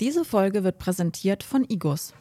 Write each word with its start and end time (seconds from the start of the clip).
Diese 0.00 0.24
Folge 0.24 0.64
wird 0.64 0.78
präsentiert 0.78 1.44
von 1.44 1.64
Igos. 1.68 2.14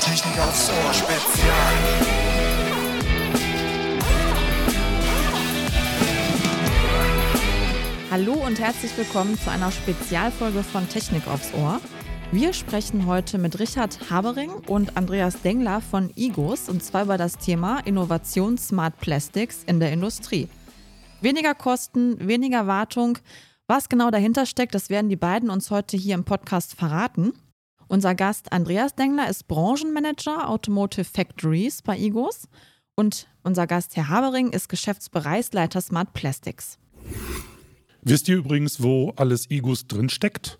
Technik 0.00 0.38
aufs 0.38 0.70
Ohr 0.70 0.94
Spezial. 0.94 1.74
Hallo 8.10 8.32
und 8.32 8.58
herzlich 8.58 8.96
willkommen 8.96 9.38
zu 9.38 9.50
einer 9.50 9.70
Spezialfolge 9.70 10.62
von 10.62 10.88
Technik 10.88 11.28
aufs 11.28 11.52
Ohr. 11.52 11.80
Wir 12.32 12.52
sprechen 12.52 13.06
heute 13.06 13.38
mit 13.38 13.58
Richard 13.58 14.08
Habering 14.08 14.50
und 14.68 14.96
Andreas 14.96 15.42
Dengler 15.42 15.80
von 15.80 16.12
Igos 16.14 16.68
und 16.68 16.80
zwar 16.80 17.02
über 17.02 17.18
das 17.18 17.38
Thema 17.38 17.80
Innovation 17.80 18.56
Smart 18.56 18.98
Plastics 18.98 19.64
in 19.66 19.80
der 19.80 19.90
Industrie. 19.90 20.48
Weniger 21.20 21.56
Kosten, 21.56 22.24
weniger 22.24 22.68
Wartung. 22.68 23.18
Was 23.66 23.88
genau 23.88 24.12
dahinter 24.12 24.46
steckt, 24.46 24.76
das 24.76 24.90
werden 24.90 25.08
die 25.08 25.16
beiden 25.16 25.50
uns 25.50 25.72
heute 25.72 25.96
hier 25.96 26.14
im 26.14 26.22
Podcast 26.22 26.76
verraten. 26.76 27.32
Unser 27.88 28.14
Gast 28.14 28.52
Andreas 28.52 28.94
Dengler 28.94 29.28
ist 29.28 29.48
Branchenmanager 29.48 30.48
Automotive 30.48 31.02
Factories 31.02 31.82
bei 31.82 31.98
Igos 31.98 32.46
und 32.94 33.26
unser 33.42 33.66
Gast 33.66 33.96
Herr 33.96 34.08
Habering 34.08 34.52
ist 34.52 34.68
Geschäftsbereichsleiter 34.68 35.80
Smart 35.80 36.12
Plastics. 36.12 36.78
Wisst 38.02 38.28
ihr 38.28 38.36
übrigens, 38.36 38.80
wo 38.80 39.12
alles 39.16 39.50
Igus 39.50 39.88
drinsteckt? 39.88 40.59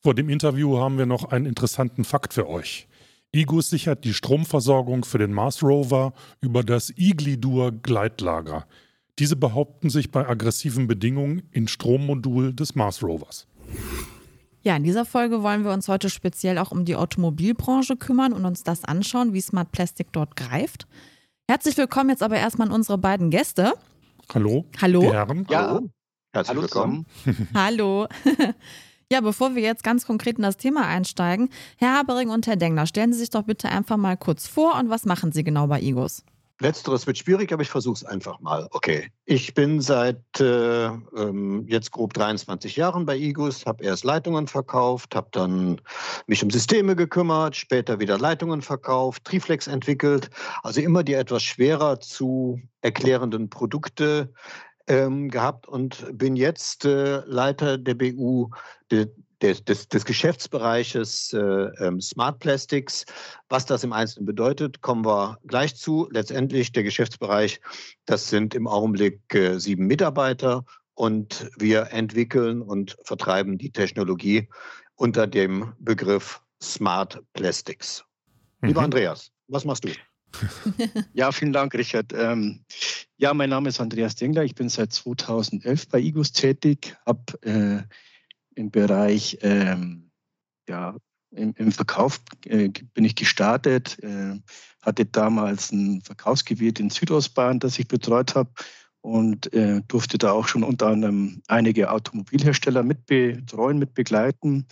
Vor 0.00 0.14
dem 0.14 0.28
Interview 0.28 0.78
haben 0.78 0.96
wir 0.96 1.06
noch 1.06 1.24
einen 1.24 1.46
interessanten 1.46 2.04
Fakt 2.04 2.32
für 2.32 2.48
euch. 2.48 2.86
Igus 3.32 3.68
sichert 3.68 4.04
die 4.04 4.14
Stromversorgung 4.14 5.04
für 5.04 5.18
den 5.18 5.32
Mars 5.32 5.62
Rover 5.62 6.12
über 6.40 6.62
das 6.62 6.90
Iglidur 6.96 7.72
Gleitlager. 7.72 8.66
Diese 9.18 9.34
behaupten 9.34 9.90
sich 9.90 10.12
bei 10.12 10.26
aggressiven 10.26 10.86
Bedingungen 10.86 11.42
im 11.50 11.66
Strommodul 11.66 12.54
des 12.54 12.76
Mars 12.76 13.02
Rovers. 13.02 13.48
Ja, 14.62 14.76
in 14.76 14.84
dieser 14.84 15.04
Folge 15.04 15.42
wollen 15.42 15.64
wir 15.64 15.72
uns 15.72 15.88
heute 15.88 16.10
speziell 16.10 16.58
auch 16.58 16.70
um 16.70 16.84
die 16.84 16.94
Automobilbranche 16.94 17.96
kümmern 17.96 18.32
und 18.32 18.44
uns 18.44 18.62
das 18.62 18.84
anschauen, 18.84 19.34
wie 19.34 19.40
Smart 19.40 19.72
Plastic 19.72 20.12
dort 20.12 20.36
greift. 20.36 20.86
Herzlich 21.48 21.76
willkommen 21.76 22.10
jetzt 22.10 22.22
aber 22.22 22.36
erstmal 22.36 22.68
an 22.68 22.74
unsere 22.74 22.98
beiden 22.98 23.30
Gäste. 23.30 23.74
Hallo. 24.32 24.64
Hallo. 24.80 25.00
Die 25.00 25.12
Herren. 25.12 25.46
Ja, 25.50 25.80
Herzlich 26.32 26.48
hallo 26.50 26.62
willkommen. 26.62 27.06
Hallo. 27.54 28.06
Ja, 29.10 29.22
bevor 29.22 29.54
wir 29.54 29.62
jetzt 29.62 29.82
ganz 29.82 30.04
konkret 30.06 30.36
in 30.36 30.42
das 30.42 30.58
Thema 30.58 30.86
einsteigen, 30.86 31.48
Herr 31.78 31.96
Habering 31.96 32.28
und 32.28 32.46
Herr 32.46 32.56
Dengler, 32.56 32.86
stellen 32.86 33.14
Sie 33.14 33.20
sich 33.20 33.30
doch 33.30 33.44
bitte 33.44 33.70
einfach 33.70 33.96
mal 33.96 34.18
kurz 34.18 34.46
vor 34.46 34.78
und 34.78 34.90
was 34.90 35.06
machen 35.06 35.32
Sie 35.32 35.42
genau 35.42 35.66
bei 35.66 35.80
Igos? 35.80 36.24
Letzteres 36.60 37.06
wird 37.06 37.16
schwierig, 37.16 37.52
aber 37.52 37.62
ich 37.62 37.70
versuche 37.70 37.94
es 37.94 38.04
einfach 38.04 38.40
mal. 38.40 38.68
Okay. 38.72 39.10
Ich 39.24 39.54
bin 39.54 39.80
seit 39.80 40.40
äh, 40.40 40.86
ähm, 40.86 41.64
jetzt 41.68 41.92
grob 41.92 42.12
23 42.12 42.76
Jahren 42.76 43.06
bei 43.06 43.16
Igus, 43.16 43.64
habe 43.64 43.84
erst 43.84 44.04
Leitungen 44.04 44.46
verkauft, 44.46 45.14
habe 45.14 45.28
dann 45.30 45.80
mich 46.26 46.42
um 46.42 46.50
Systeme 46.50 46.94
gekümmert, 46.94 47.56
später 47.56 48.00
wieder 48.00 48.18
Leitungen 48.18 48.60
verkauft, 48.60 49.24
Triflex 49.24 49.68
entwickelt. 49.68 50.28
Also 50.62 50.80
immer 50.80 51.02
die 51.02 51.14
etwas 51.14 51.44
schwerer 51.44 52.00
zu 52.00 52.60
erklärenden 52.82 53.48
Produkte 53.48 54.32
ähm, 54.88 55.30
gehabt 55.30 55.68
und 55.68 56.18
bin 56.18 56.36
jetzt 56.36 56.84
äh, 56.84 57.22
Leiter 57.26 57.78
der 57.78 57.94
BU 57.94 58.50
de, 58.90 59.06
des, 59.42 59.64
des, 59.64 59.88
des 59.88 60.04
Geschäftsbereiches 60.04 61.32
äh, 61.32 61.38
ähm, 61.38 62.00
Smart 62.00 62.40
Plastics. 62.40 63.04
Was 63.48 63.66
das 63.66 63.84
im 63.84 63.92
Einzelnen 63.92 64.26
bedeutet, 64.26 64.80
kommen 64.80 65.04
wir 65.04 65.38
gleich 65.46 65.76
zu. 65.76 66.08
Letztendlich 66.10 66.72
der 66.72 66.82
Geschäftsbereich, 66.82 67.60
das 68.06 68.28
sind 68.28 68.54
im 68.54 68.66
Augenblick 68.66 69.20
äh, 69.34 69.58
sieben 69.58 69.86
Mitarbeiter 69.86 70.64
und 70.94 71.48
wir 71.56 71.92
entwickeln 71.92 72.60
und 72.60 72.96
vertreiben 73.04 73.58
die 73.58 73.70
Technologie 73.70 74.48
unter 74.96 75.26
dem 75.26 75.72
Begriff 75.78 76.40
Smart 76.60 77.22
Plastics. 77.34 78.04
Lieber 78.62 78.80
Mhm. 78.80 78.86
Andreas, 78.86 79.30
was 79.46 79.64
machst 79.64 79.84
du? 79.84 79.90
Ja, 81.14 81.32
vielen 81.32 81.52
Dank, 81.52 81.74
Richard. 81.74 82.12
Ähm, 82.12 82.64
ja, 83.16 83.34
mein 83.34 83.50
Name 83.50 83.68
ist 83.68 83.80
Andreas 83.80 84.14
Dengler. 84.14 84.44
Ich 84.44 84.54
bin 84.54 84.68
seit 84.68 84.92
2011 84.92 85.88
bei 85.88 86.00
IGUS 86.00 86.32
tätig, 86.32 86.96
habe 87.06 87.42
äh, 87.42 87.82
im 88.54 88.70
Bereich 88.70 89.38
ähm, 89.42 90.10
ja, 90.68 90.96
im, 91.30 91.54
im 91.56 91.72
Verkauf 91.72 92.20
äh, 92.46 92.68
bin 92.94 93.04
ich 93.04 93.14
gestartet, 93.14 93.98
äh, 94.02 94.38
hatte 94.82 95.06
damals 95.06 95.72
ein 95.72 96.00
Verkaufsgebiet 96.02 96.80
in 96.80 96.90
Südostbayern, 96.90 97.60
das 97.60 97.78
ich 97.78 97.88
betreut 97.88 98.34
habe 98.34 98.50
und 99.00 99.52
äh, 99.52 99.82
durfte 99.88 100.18
da 100.18 100.32
auch 100.32 100.48
schon 100.48 100.62
unter 100.62 100.88
anderem 100.88 101.42
einige 101.48 101.90
Automobilhersteller 101.90 102.82
mitbetreuen, 102.82 103.78
mitbegleiten 103.78 104.66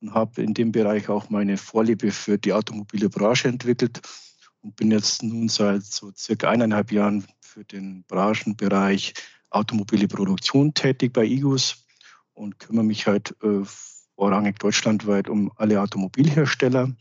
und 0.00 0.14
habe 0.14 0.42
in 0.42 0.54
dem 0.54 0.72
Bereich 0.72 1.08
auch 1.08 1.30
meine 1.30 1.56
Vorliebe 1.56 2.10
für 2.10 2.38
die 2.38 2.52
automobile 2.52 3.08
Branche 3.08 3.48
entwickelt 3.48 4.00
und 4.62 4.76
bin 4.76 4.90
jetzt 4.90 5.22
nun 5.22 5.48
seit 5.48 5.84
so 5.84 6.12
circa 6.16 6.48
eineinhalb 6.48 6.92
Jahren 6.92 7.26
für 7.40 7.64
den 7.64 8.04
Branchenbereich 8.04 9.14
automobile 9.50 10.08
Produktion 10.08 10.72
tätig 10.72 11.12
bei 11.12 11.24
IGUS 11.24 11.84
und 12.32 12.58
kümmere 12.58 12.84
mich 12.84 13.06
halt 13.06 13.36
äh, 13.42 13.64
vorrangig 14.16 14.58
deutschlandweit 14.58 15.28
um 15.28 15.52
alle 15.56 15.80
Automobilhersteller 15.80 16.94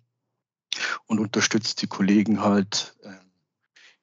und 1.06 1.20
unterstütze 1.20 1.76
die 1.76 1.88
Kollegen 1.88 2.42
halt 2.42 2.96
äh, 3.04 3.10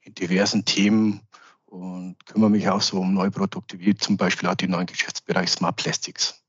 in 0.01 0.15
diversen 0.15 0.65
Themen 0.65 1.21
und 1.67 2.17
kümmere 2.25 2.51
mich 2.51 2.69
auch 2.69 2.81
so 2.81 3.01
um 3.01 3.13
neue 3.13 3.31
Produkte, 3.31 3.79
wie 3.79 3.95
zum 3.95 4.17
Beispiel 4.17 4.49
auch 4.49 4.55
den 4.55 4.71
neuen 4.71 4.87
Geschäftsbereich 4.87 5.51
Smart 5.51 5.77
Plastics. 5.77 6.43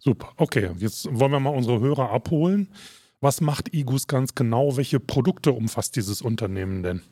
Super. 0.00 0.32
Okay, 0.36 0.70
jetzt 0.78 1.06
wollen 1.10 1.32
wir 1.32 1.40
mal 1.40 1.50
unsere 1.50 1.80
Hörer 1.80 2.10
abholen. 2.10 2.72
Was 3.20 3.40
macht 3.40 3.74
Igus 3.74 4.06
ganz 4.06 4.34
genau? 4.34 4.76
Welche 4.76 5.00
Produkte 5.00 5.52
umfasst 5.52 5.96
dieses 5.96 6.22
Unternehmen 6.22 6.82
denn? 6.82 7.02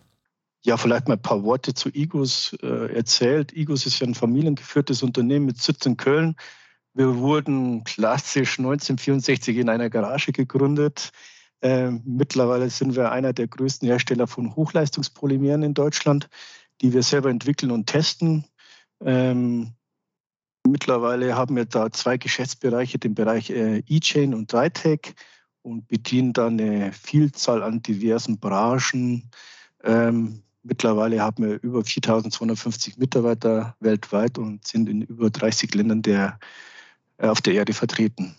Ja, 0.65 0.77
vielleicht 0.77 1.09
mal 1.09 1.15
ein 1.15 1.23
paar 1.23 1.43
Worte 1.43 1.75
zu 1.75 1.91
Igos 1.93 2.57
äh, 2.63 2.95
erzählt. 2.95 3.53
Igos 3.53 3.87
ist 3.87 4.01
ja 4.01 4.07
ein 4.07 4.15
familiengeführtes 4.15 5.03
Unternehmen 5.03 5.47
mit 5.47 5.59
Sitz 5.61 5.87
in 5.87 5.97
Köln. 5.97 6.37
Wir 6.95 7.17
wurden 7.17 7.85
klassisch 7.85 8.59
1964 8.59 9.57
in 9.59 9.69
einer 9.69 9.91
Garage 9.91 10.33
gegründet. 10.33 11.11
Äh, 11.61 11.91
mittlerweile 12.05 12.71
sind 12.71 12.97
wir 12.97 13.13
einer 13.13 13.33
der 13.33 13.49
größten 13.49 13.87
Hersteller 13.89 14.27
von 14.27 14.57
Hochleistungspolymeren 14.57 15.63
in 15.63 15.75
Deutschland, 15.75 16.29
die 16.81 16.93
wir 16.93 17.03
selber 17.03 17.31
entwickeln 17.31 17.71
und 17.71 17.87
testen. 17.87 18.45
Ähm, 19.05 19.75
mittlerweile 20.67 21.37
haben 21.37 21.57
wir 21.57 21.65
da 21.65 21.91
zwei 21.91 22.17
Geschäftsbereiche, 22.17 22.99
den 22.99 23.15
Bereich 23.15 23.51
äh, 23.51 23.83
E-Chain 23.87 24.35
und 24.35 24.53
Drytech 24.53 25.15
und 25.67 25.89
bedienen 25.89 26.33
da 26.33 26.47
eine 26.47 26.93
Vielzahl 26.93 27.63
an 27.63 27.83
diversen 27.83 28.39
Branchen. 28.39 29.29
Ähm, 29.83 30.43
mittlerweile 30.63 31.21
haben 31.21 31.45
wir 31.45 31.63
über 31.63 31.85
4250 31.85 32.97
Mitarbeiter 32.99 33.75
weltweit 33.81 34.39
und 34.39 34.67
sind 34.67 34.89
in 34.89 35.03
über 35.03 35.29
30 35.29 35.75
Ländern 35.75 36.03
der, 36.03 36.39
äh, 37.19 37.27
auf 37.27 37.41
der 37.41 37.55
Erde 37.55 37.73
vertreten. 37.73 38.37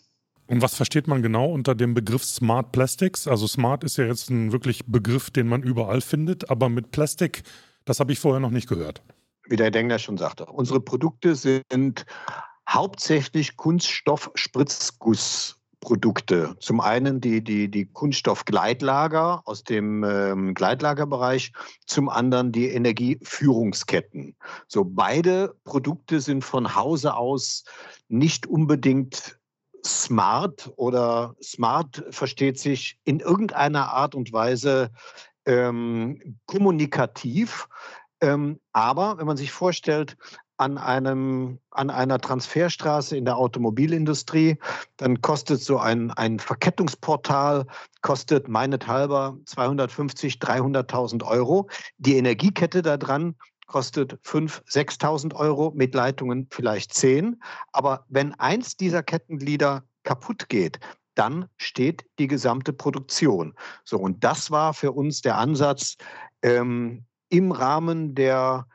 Und 0.47 0.61
was 0.61 0.75
versteht 0.75 1.07
man 1.07 1.21
genau 1.21 1.51
unter 1.51 1.75
dem 1.75 1.93
Begriff 1.93 2.23
Smart 2.23 2.71
Plastics? 2.71 3.27
Also 3.27 3.45
Smart 3.47 3.83
ist 3.83 3.97
ja 3.97 4.05
jetzt 4.05 4.29
ein 4.29 4.53
wirklich 4.53 4.85
Begriff, 4.85 5.29
den 5.29 5.47
man 5.47 5.61
überall 5.61 5.99
findet, 5.99 6.49
aber 6.49 6.69
mit 6.69 6.91
Plastik, 6.91 7.43
das 7.83 7.99
habe 7.99 8.13
ich 8.13 8.19
vorher 8.19 8.39
noch 8.39 8.51
nicht 8.51 8.69
gehört. 8.69 9.03
Wie 9.49 9.57
der 9.57 9.71
Dengler 9.71 9.99
schon 9.99 10.17
sagte, 10.17 10.45
unsere 10.45 10.79
Produkte 10.79 11.35
sind 11.35 12.05
hauptsächlich 12.69 13.57
Kunststoff-Spritzgussprodukte. 15.81 16.55
Zum 16.59 16.81
einen 16.81 17.21
die, 17.21 17.43
die, 17.43 17.69
die 17.69 17.85
Kunststoffgleitlager 17.85 19.41
aus 19.45 19.63
dem 19.63 20.03
ähm, 20.03 20.53
Gleitlagerbereich, 20.53 21.53
zum 21.85 22.09
anderen 22.09 22.51
die 22.51 22.69
Energieführungsketten. 22.69 24.35
So 24.67 24.85
beide 24.85 25.55
Produkte 25.63 26.19
sind 26.19 26.43
von 26.43 26.75
Hause 26.75 27.15
aus 27.15 27.63
nicht 28.07 28.47
unbedingt 28.47 29.39
smart 29.85 30.71
oder 30.75 31.35
smart 31.41 32.03
versteht 32.09 32.59
sich 32.59 32.99
in 33.05 33.19
irgendeiner 33.19 33.93
Art 33.93 34.15
und 34.15 34.33
Weise 34.33 34.91
ähm, 35.45 36.37
kommunikativ. 36.45 37.67
Ähm, 38.19 38.59
aber 38.73 39.17
wenn 39.17 39.27
man 39.27 39.37
sich 39.37 39.51
vorstellt, 39.51 40.17
an, 40.57 40.77
einem, 40.77 41.59
an 41.71 41.89
einer 41.89 42.19
Transferstraße 42.19 43.15
in 43.15 43.25
der 43.25 43.37
Automobilindustrie, 43.37 44.57
dann 44.97 45.21
kostet 45.21 45.61
so 45.61 45.77
ein, 45.77 46.11
ein 46.11 46.39
Verkettungsportal, 46.39 47.65
kostet 48.01 48.47
meinethalber 48.47 49.37
250, 49.45 50.35
300.000 50.35 51.23
Euro. 51.23 51.69
Die 51.97 52.17
Energiekette 52.17 52.81
da 52.81 52.97
dran 52.97 53.35
kostet 53.67 54.13
5.000, 54.25 54.61
6.000 54.67 55.35
Euro, 55.35 55.71
mit 55.75 55.93
Leitungen 55.93 56.47
vielleicht 56.49 56.93
10. 56.93 57.41
Aber 57.71 58.05
wenn 58.09 58.33
eins 58.35 58.77
dieser 58.77 59.03
Kettenglieder 59.03 59.83
kaputt 60.03 60.49
geht, 60.49 60.79
dann 61.15 61.49
steht 61.57 62.05
die 62.19 62.27
gesamte 62.27 62.73
Produktion. 62.73 63.53
So, 63.83 63.97
und 63.97 64.23
das 64.23 64.51
war 64.51 64.73
für 64.73 64.91
uns 64.91 65.21
der 65.21 65.37
Ansatz 65.37 65.97
ähm, 66.41 67.05
im 67.29 67.51
Rahmen 67.51 68.15
der 68.15 68.67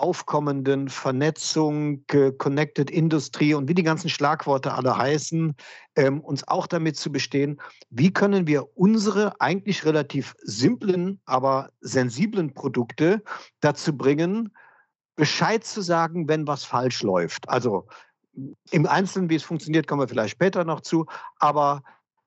aufkommenden 0.00 0.88
Vernetzung, 0.88 2.04
Connected 2.38 2.90
Industry 2.90 3.54
und 3.54 3.68
wie 3.68 3.74
die 3.74 3.82
ganzen 3.82 4.08
Schlagworte 4.08 4.72
alle 4.72 4.96
heißen, 4.96 5.54
ähm, 5.96 6.20
uns 6.20 6.46
auch 6.48 6.66
damit 6.66 6.96
zu 6.96 7.12
bestehen, 7.12 7.60
wie 7.90 8.12
können 8.12 8.46
wir 8.46 8.76
unsere 8.76 9.40
eigentlich 9.40 9.84
relativ 9.84 10.34
simplen, 10.42 11.20
aber 11.26 11.70
sensiblen 11.80 12.54
Produkte 12.54 13.22
dazu 13.60 13.96
bringen, 13.96 14.52
Bescheid 15.16 15.64
zu 15.64 15.82
sagen, 15.82 16.28
wenn 16.28 16.46
was 16.46 16.64
falsch 16.64 17.02
läuft. 17.02 17.48
Also 17.48 17.86
im 18.70 18.86
Einzelnen, 18.86 19.28
wie 19.28 19.34
es 19.34 19.42
funktioniert, 19.42 19.86
kommen 19.86 20.00
wir 20.00 20.08
vielleicht 20.08 20.32
später 20.32 20.64
noch 20.64 20.80
zu, 20.80 21.06
aber 21.38 21.82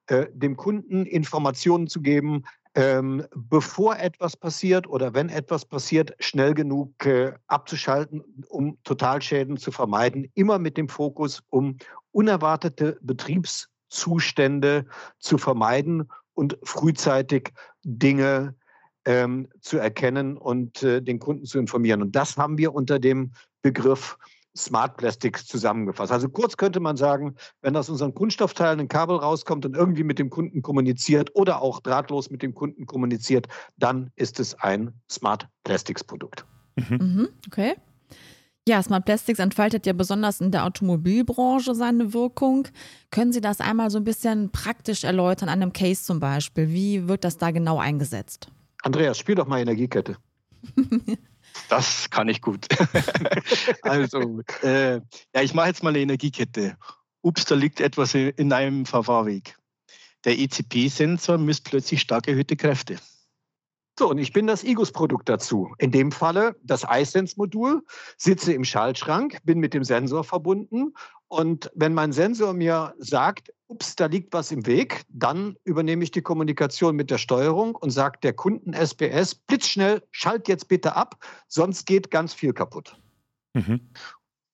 äh, 0.07 0.27
dem 0.31 0.57
Kunden 0.57 1.05
Informationen 1.05 1.87
zu 1.87 2.01
geben, 2.01 2.43
ähm, 2.75 3.25
bevor 3.35 3.97
etwas 3.97 4.35
passiert 4.35 4.87
oder 4.87 5.13
wenn 5.13 5.29
etwas 5.29 5.65
passiert, 5.65 6.13
schnell 6.19 6.53
genug 6.53 7.05
äh, 7.05 7.33
abzuschalten, 7.47 8.23
um 8.49 8.77
Totalschäden 8.83 9.57
zu 9.57 9.71
vermeiden. 9.71 10.29
Immer 10.33 10.57
mit 10.57 10.77
dem 10.77 10.89
Fokus, 10.89 11.41
um 11.49 11.77
unerwartete 12.11 12.97
Betriebszustände 13.01 14.85
zu 15.19 15.37
vermeiden 15.37 16.09
und 16.33 16.57
frühzeitig 16.63 17.53
Dinge 17.83 18.55
ähm, 19.05 19.49
zu 19.59 19.77
erkennen 19.77 20.37
und 20.37 20.81
äh, 20.81 21.01
den 21.01 21.19
Kunden 21.19 21.45
zu 21.45 21.59
informieren. 21.59 22.01
Und 22.01 22.15
das 22.15 22.37
haben 22.37 22.57
wir 22.57 22.73
unter 22.73 22.99
dem 22.99 23.33
Begriff 23.61 24.17
Smart 24.55 24.97
Plastics 24.97 25.45
zusammengefasst. 25.45 26.11
Also 26.11 26.29
kurz 26.29 26.57
könnte 26.57 26.79
man 26.79 26.97
sagen, 26.97 27.35
wenn 27.61 27.75
aus 27.75 27.89
unseren 27.89 28.13
Kunststoffteilen 28.13 28.79
ein 28.79 28.87
Kabel 28.87 29.17
rauskommt 29.17 29.65
und 29.65 29.75
irgendwie 29.75 30.03
mit 30.03 30.19
dem 30.19 30.29
Kunden 30.29 30.61
kommuniziert 30.61 31.31
oder 31.35 31.61
auch 31.61 31.79
drahtlos 31.79 32.29
mit 32.29 32.43
dem 32.43 32.53
Kunden 32.53 32.85
kommuniziert, 32.85 33.47
dann 33.77 34.11
ist 34.15 34.39
es 34.39 34.53
ein 34.55 34.93
Smart 35.09 35.47
Plastics 35.63 36.03
Produkt. 36.03 36.45
Mhm. 36.75 36.97
Mhm, 36.97 37.29
okay. 37.47 37.75
Ja, 38.67 38.81
Smart 38.81 39.03
Plastics 39.03 39.39
entfaltet 39.39 39.85
ja 39.85 39.91
besonders 39.91 40.39
in 40.39 40.51
der 40.51 40.65
Automobilbranche 40.65 41.75
seine 41.75 42.13
Wirkung. 42.13 42.67
Können 43.11 43.33
Sie 43.33 43.41
das 43.41 43.59
einmal 43.59 43.89
so 43.89 43.97
ein 43.97 44.05
bisschen 44.05 44.51
praktisch 44.51 45.03
erläutern, 45.03 45.49
an 45.49 45.61
einem 45.61 45.73
Case 45.73 46.03
zum 46.03 46.21
Beispiel? 46.21 46.69
Wie 46.69 47.07
wird 47.09 47.25
das 47.25 47.37
da 47.37 47.51
genau 47.51 47.79
eingesetzt? 47.79 48.47
Andreas, 48.83 49.17
spiel 49.17 49.35
doch 49.35 49.47
mal 49.47 49.59
Energiekette. 49.59 50.15
Das 51.69 52.09
kann 52.09 52.29
ich 52.29 52.41
gut. 52.41 52.67
also, 53.81 54.41
äh, 54.61 54.95
ja, 54.95 55.41
ich 55.41 55.53
mache 55.53 55.67
jetzt 55.67 55.83
mal 55.83 55.89
eine 55.89 55.99
Energiekette. 55.99 56.77
Ups, 57.21 57.45
da 57.45 57.55
liegt 57.55 57.79
etwas 57.79 58.13
in 58.15 58.51
einem 58.51 58.85
Verfahrweg. 58.85 59.57
Der 60.25 60.37
ECP-Sensor 60.37 61.37
misst 61.37 61.65
plötzlich 61.65 62.01
stark 62.01 62.27
erhöhte 62.27 62.55
Kräfte. 62.55 62.97
So, 63.97 64.09
und 64.09 64.17
ich 64.17 64.33
bin 64.33 64.47
das 64.47 64.63
IGUS-Produkt 64.63 65.29
dazu. 65.29 65.73
In 65.77 65.91
dem 65.91 66.11
Falle 66.11 66.55
das 66.63 66.83
iSense-Modul, 66.89 67.83
sitze 68.17 68.53
im 68.53 68.63
Schaltschrank, 68.63 69.37
bin 69.43 69.59
mit 69.59 69.73
dem 69.73 69.83
Sensor 69.83 70.23
verbunden. 70.23 70.95
Und 71.27 71.69
wenn 71.75 71.93
mein 71.93 72.11
Sensor 72.11 72.53
mir 72.53 72.95
sagt, 72.97 73.53
ups, 73.73 73.95
da 73.95 74.05
liegt 74.05 74.33
was 74.33 74.51
im 74.51 74.65
Weg, 74.65 75.03
dann 75.09 75.57
übernehme 75.63 76.03
ich 76.03 76.11
die 76.11 76.21
Kommunikation 76.21 76.95
mit 76.95 77.09
der 77.09 77.17
Steuerung 77.17 77.75
und 77.75 77.89
sage 77.89 78.19
der 78.21 78.33
Kunden 78.33 78.73
SPS, 78.73 79.33
blitzschnell, 79.35 80.03
schalt 80.11 80.47
jetzt 80.47 80.67
bitte 80.67 80.95
ab, 80.95 81.15
sonst 81.47 81.85
geht 81.85 82.11
ganz 82.11 82.33
viel 82.33 82.53
kaputt. 82.53 82.95
Mhm. 83.53 83.81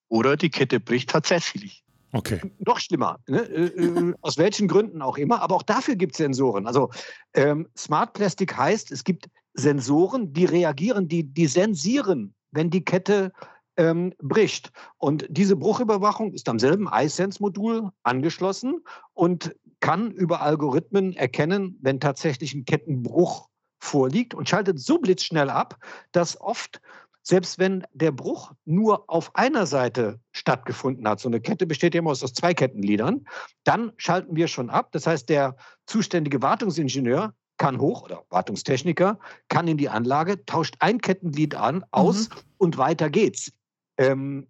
Oder 0.07 0.37
die 0.37 0.49
Kette 0.49 0.79
bricht 0.79 1.09
tatsächlich. 1.09 1.83
Okay. 2.13 2.39
Noch 2.59 2.79
schlimmer, 2.79 3.19
ne? 3.27 3.41
Äh, 3.41 3.65
äh, 3.65 4.13
aus 4.21 4.37
welchen 4.37 4.67
Gründen 4.67 5.01
auch 5.01 5.17
immer, 5.17 5.41
aber 5.41 5.55
auch 5.55 5.63
dafür 5.63 5.95
gibt 5.95 6.13
es 6.13 6.17
Sensoren. 6.17 6.65
Also 6.65 6.89
ähm, 7.33 7.67
Smart 7.77 8.13
Plastic 8.13 8.57
heißt, 8.57 8.91
es 8.91 9.03
gibt 9.03 9.29
Sensoren, 9.53 10.33
die 10.33 10.45
reagieren, 10.45 11.07
die, 11.07 11.23
die 11.23 11.47
sensieren, 11.47 12.33
wenn 12.51 12.69
die 12.69 12.83
Kette 12.83 13.31
ähm, 13.79 14.13
bricht. 14.21 14.71
Und 14.97 15.25
diese 15.29 15.55
Bruchüberwachung 15.55 16.33
ist 16.33 16.49
am 16.49 16.59
selben 16.59 16.89
iSense-Modul 16.91 17.89
angeschlossen 18.03 18.83
und 19.13 19.55
kann 19.79 20.11
über 20.11 20.41
Algorithmen 20.41 21.13
erkennen, 21.13 21.77
wenn 21.81 22.01
tatsächlich 22.01 22.53
ein 22.53 22.65
Kettenbruch 22.65 23.47
vorliegt 23.79 24.33
und 24.33 24.49
schaltet 24.49 24.79
so 24.79 24.99
blitzschnell 24.99 25.49
ab, 25.49 25.77
dass 26.11 26.39
oft 26.39 26.81
selbst 27.23 27.59
wenn 27.59 27.85
der 27.93 28.11
Bruch 28.11 28.51
nur 28.65 29.09
auf 29.09 29.35
einer 29.35 29.65
Seite 29.65 30.19
stattgefunden 30.31 31.07
hat, 31.07 31.19
so 31.19 31.29
eine 31.29 31.39
Kette 31.39 31.65
besteht 31.65 31.93
ja 31.93 31.99
immer 31.99 32.11
aus 32.11 32.19
zwei 32.19 32.53
Kettengliedern, 32.53 33.25
dann 33.63 33.93
schalten 33.97 34.35
wir 34.35 34.47
schon 34.47 34.69
ab. 34.69 34.91
Das 34.93 35.05
heißt, 35.05 35.29
der 35.29 35.55
zuständige 35.85 36.41
Wartungsingenieur 36.41 37.33
kann 37.57 37.79
hoch 37.79 38.03
oder 38.03 38.25
Wartungstechniker 38.29 39.19
kann 39.47 39.67
in 39.67 39.77
die 39.77 39.89
Anlage, 39.89 40.43
tauscht 40.45 40.75
ein 40.79 40.99
Kettenglied 40.99 41.55
an, 41.55 41.85
aus 41.91 42.29
mhm. 42.29 42.35
und 42.57 42.77
weiter 42.77 43.09
geht's. 43.09 43.51
Ähm, 43.99 44.47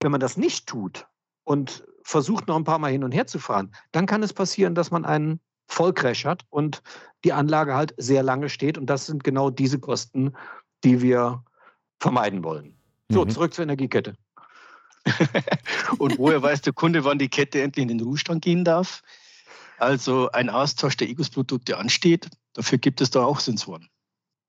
wenn 0.00 0.10
man 0.10 0.20
das 0.20 0.36
nicht 0.36 0.66
tut 0.66 1.06
und 1.44 1.86
versucht 2.02 2.48
noch 2.48 2.56
ein 2.56 2.64
paar 2.64 2.78
Mal 2.78 2.92
hin 2.92 3.04
und 3.04 3.12
her 3.12 3.26
zu 3.26 3.38
fahren, 3.38 3.74
dann 3.92 4.06
kann 4.06 4.22
es 4.22 4.32
passieren, 4.32 4.74
dass 4.74 4.90
man 4.90 5.04
einen 5.04 5.40
Vollcrash 5.68 6.24
hat 6.24 6.44
und 6.50 6.82
die 7.24 7.32
Anlage 7.32 7.74
halt 7.74 7.94
sehr 7.96 8.22
lange 8.22 8.48
steht. 8.48 8.76
Und 8.76 8.86
das 8.86 9.06
sind 9.06 9.24
genau 9.24 9.48
diese 9.48 9.78
Kosten, 9.78 10.34
die 10.82 11.00
wir 11.00 11.42
vermeiden 12.00 12.44
wollen. 12.44 12.76
So, 13.08 13.24
mhm. 13.24 13.30
zurück 13.30 13.54
zur 13.54 13.62
Energiekette. 13.62 14.14
und 15.98 16.18
woher 16.18 16.42
weiß 16.42 16.62
der 16.62 16.72
Kunde, 16.72 17.04
wann 17.04 17.18
die 17.18 17.28
Kette 17.28 17.62
endlich 17.62 17.82
in 17.82 17.88
den 17.88 18.00
Ruhestand 18.00 18.42
gehen 18.42 18.64
darf? 18.64 19.02
Also 19.78 20.30
ein 20.32 20.50
Austausch 20.50 20.96
der 20.96 21.08
EGOS-Produkte 21.08 21.78
ansteht. 21.78 22.28
Dafür 22.52 22.78
gibt 22.78 23.00
es 23.00 23.10
da 23.10 23.24
auch 23.24 23.40
Sensoren. 23.40 23.88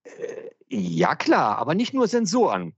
Äh, 0.03 0.49
ja, 0.69 1.15
klar, 1.15 1.57
aber 1.57 1.75
nicht 1.75 1.93
nur 1.93 2.07
Sensoren. 2.07 2.73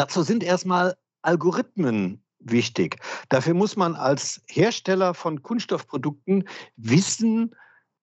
Dazu 0.00 0.22
sind 0.22 0.42
erstmal 0.42 0.96
Algorithmen 1.20 2.24
wichtig. 2.38 2.96
Dafür 3.28 3.52
muss 3.52 3.76
man 3.76 3.96
als 3.96 4.40
Hersteller 4.46 5.12
von 5.12 5.42
Kunststoffprodukten 5.42 6.48
wissen, 6.76 7.54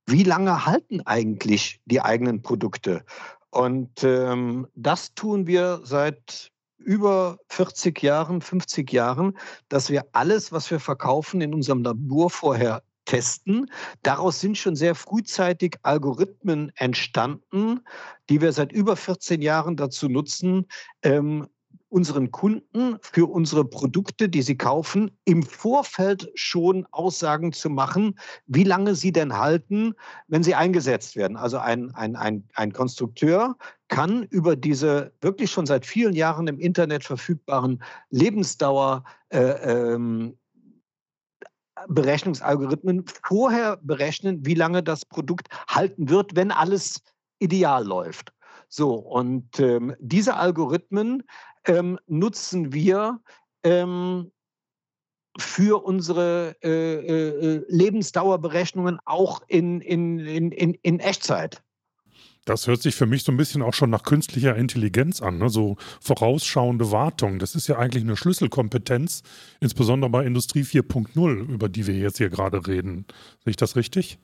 wie 0.05 0.21
lange 0.21 0.67
halten 0.67 1.01
eigentlich 1.07 1.81
die 1.85 1.99
eigenen 1.99 2.43
Produkte. 2.43 3.03
Und 3.49 4.03
ähm, 4.03 4.67
das 4.75 5.15
tun 5.15 5.47
wir 5.47 5.79
seit 5.85 6.51
über 6.77 7.39
40 7.49 7.99
Jahren, 8.03 8.41
50 8.41 8.93
Jahren, 8.93 9.35
dass 9.67 9.89
wir 9.89 10.05
alles, 10.11 10.51
was 10.51 10.69
wir 10.69 10.79
verkaufen, 10.79 11.41
in 11.41 11.51
unserem 11.51 11.81
Labor 11.81 12.29
vorher 12.29 12.83
testen. 13.05 13.71
Daraus 14.03 14.39
sind 14.39 14.55
schon 14.59 14.75
sehr 14.75 14.93
frühzeitig 14.93 15.77
Algorithmen 15.81 16.71
entstanden, 16.75 17.79
die 18.29 18.39
wir 18.39 18.51
seit 18.51 18.71
über 18.71 18.95
14 18.95 19.41
Jahren 19.41 19.77
dazu 19.77 20.09
nutzen, 20.09 20.67
ähm, 21.01 21.47
unseren 21.89 22.31
Kunden 22.31 22.97
für 23.01 23.25
unsere 23.27 23.63
Produkte, 23.65 24.29
die 24.29 24.41
sie 24.41 24.57
kaufen, 24.57 25.11
im 25.25 25.43
Vorfeld 25.43 26.29
schon 26.35 26.85
Aussagen 26.91 27.53
zu 27.53 27.69
machen, 27.69 28.17
wie 28.45 28.63
lange 28.63 28.95
sie 28.95 29.11
denn 29.11 29.37
halten, 29.37 29.93
wenn 30.27 30.43
sie 30.43 30.55
eingesetzt 30.55 31.15
werden. 31.15 31.37
Also 31.37 31.57
ein, 31.57 31.91
ein, 31.95 32.15
ein, 32.15 32.43
ein 32.55 32.73
Konstrukteur 32.73 33.55
kann 33.87 34.23
über 34.23 34.55
diese 34.55 35.13
wirklich 35.21 35.51
schon 35.51 35.65
seit 35.65 35.85
vielen 35.85 36.13
Jahren 36.13 36.47
im 36.47 36.59
Internet 36.59 37.03
verfügbaren 37.05 37.81
Lebensdauer 38.09 39.03
äh, 39.29 39.39
ähm, 39.39 40.37
Berechnungsalgorithmen 41.87 43.05
vorher 43.23 43.77
berechnen, 43.77 44.45
wie 44.45 44.55
lange 44.55 44.83
das 44.83 45.05
Produkt 45.05 45.47
halten 45.67 46.09
wird, 46.09 46.35
wenn 46.35 46.51
alles 46.51 47.01
ideal 47.39 47.85
läuft. 47.85 48.33
So, 48.69 48.95
und 48.95 49.59
ähm, 49.59 49.95
diese 49.99 50.35
Algorithmen 50.35 51.23
ähm, 51.65 51.99
nutzen 52.07 52.73
wir 52.73 53.21
ähm, 53.63 54.31
für 55.37 55.83
unsere 55.83 56.55
äh, 56.63 56.69
äh, 56.69 57.65
Lebensdauerberechnungen 57.69 58.99
auch 59.05 59.41
in, 59.47 59.81
in, 59.81 60.19
in, 60.19 60.73
in 60.73 60.99
Echtzeit. 60.99 61.63
Das 62.45 62.65
hört 62.65 62.81
sich 62.81 62.95
für 62.95 63.05
mich 63.05 63.23
so 63.23 63.33
ein 63.33 63.37
bisschen 63.37 63.61
auch 63.61 63.73
schon 63.73 63.89
nach 63.89 64.03
künstlicher 64.03 64.55
Intelligenz 64.55 65.21
an, 65.21 65.37
ne? 65.37 65.49
so 65.49 65.75
vorausschauende 65.99 66.91
Wartung. 66.91 67.39
Das 67.39 67.55
ist 67.55 67.67
ja 67.67 67.77
eigentlich 67.77 68.03
eine 68.03 68.15
Schlüsselkompetenz, 68.15 69.21
insbesondere 69.59 70.09
bei 70.09 70.25
Industrie 70.25 70.61
4.0, 70.61 71.45
über 71.49 71.67
die 71.67 71.87
wir 71.87 71.95
jetzt 71.95 72.19
hier 72.19 72.29
gerade 72.29 72.65
reden. 72.65 73.05
Sehe 73.43 73.51
ich 73.51 73.57
das 73.57 73.75
richtig? 73.75 74.17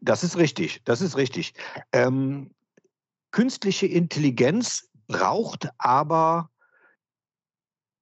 Das 0.00 0.22
ist 0.22 0.36
richtig, 0.36 0.82
das 0.84 1.00
ist 1.00 1.16
richtig. 1.16 1.54
Ähm, 1.92 2.50
künstliche 3.30 3.86
Intelligenz 3.86 4.90
braucht 5.06 5.68
aber 5.78 6.50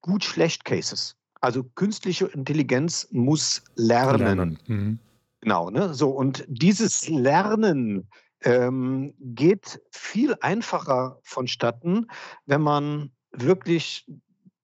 gut 0.03 0.25
schlecht 0.25 0.65
Cases. 0.65 1.17
Also 1.41 1.65
künstliche 1.65 2.27
Intelligenz 2.27 3.09
muss 3.11 3.63
lernen. 3.77 4.19
lernen. 4.19 4.59
Mhm. 4.67 4.99
Genau, 5.41 5.71
ne? 5.71 5.95
So, 5.95 6.11
und 6.11 6.45
dieses 6.49 7.09
Lernen 7.09 8.09
ähm, 8.43 9.15
geht 9.21 9.81
viel 9.91 10.35
einfacher 10.41 11.19
vonstatten, 11.23 12.09
wenn 12.47 12.61
man 12.63 13.13
wirklich 13.31 14.07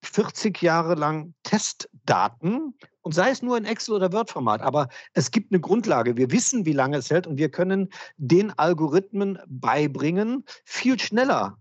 40 0.02 0.60
Jahre 0.62 0.94
lang 0.94 1.34
Testdaten 1.44 2.74
Und 3.04 3.12
sei 3.12 3.30
es 3.30 3.42
nur 3.42 3.58
in 3.58 3.66
Excel- 3.66 3.94
oder 3.94 4.12
Word-Format. 4.12 4.62
Aber 4.62 4.88
es 5.12 5.30
gibt 5.30 5.52
eine 5.52 5.60
Grundlage. 5.60 6.16
Wir 6.16 6.30
wissen, 6.30 6.64
wie 6.64 6.72
lange 6.72 6.96
es 6.96 7.10
hält 7.10 7.26
und 7.26 7.36
wir 7.36 7.50
können 7.50 7.90
den 8.16 8.50
Algorithmen 8.58 9.38
beibringen, 9.46 10.44
viel 10.64 10.98
schneller. 10.98 11.58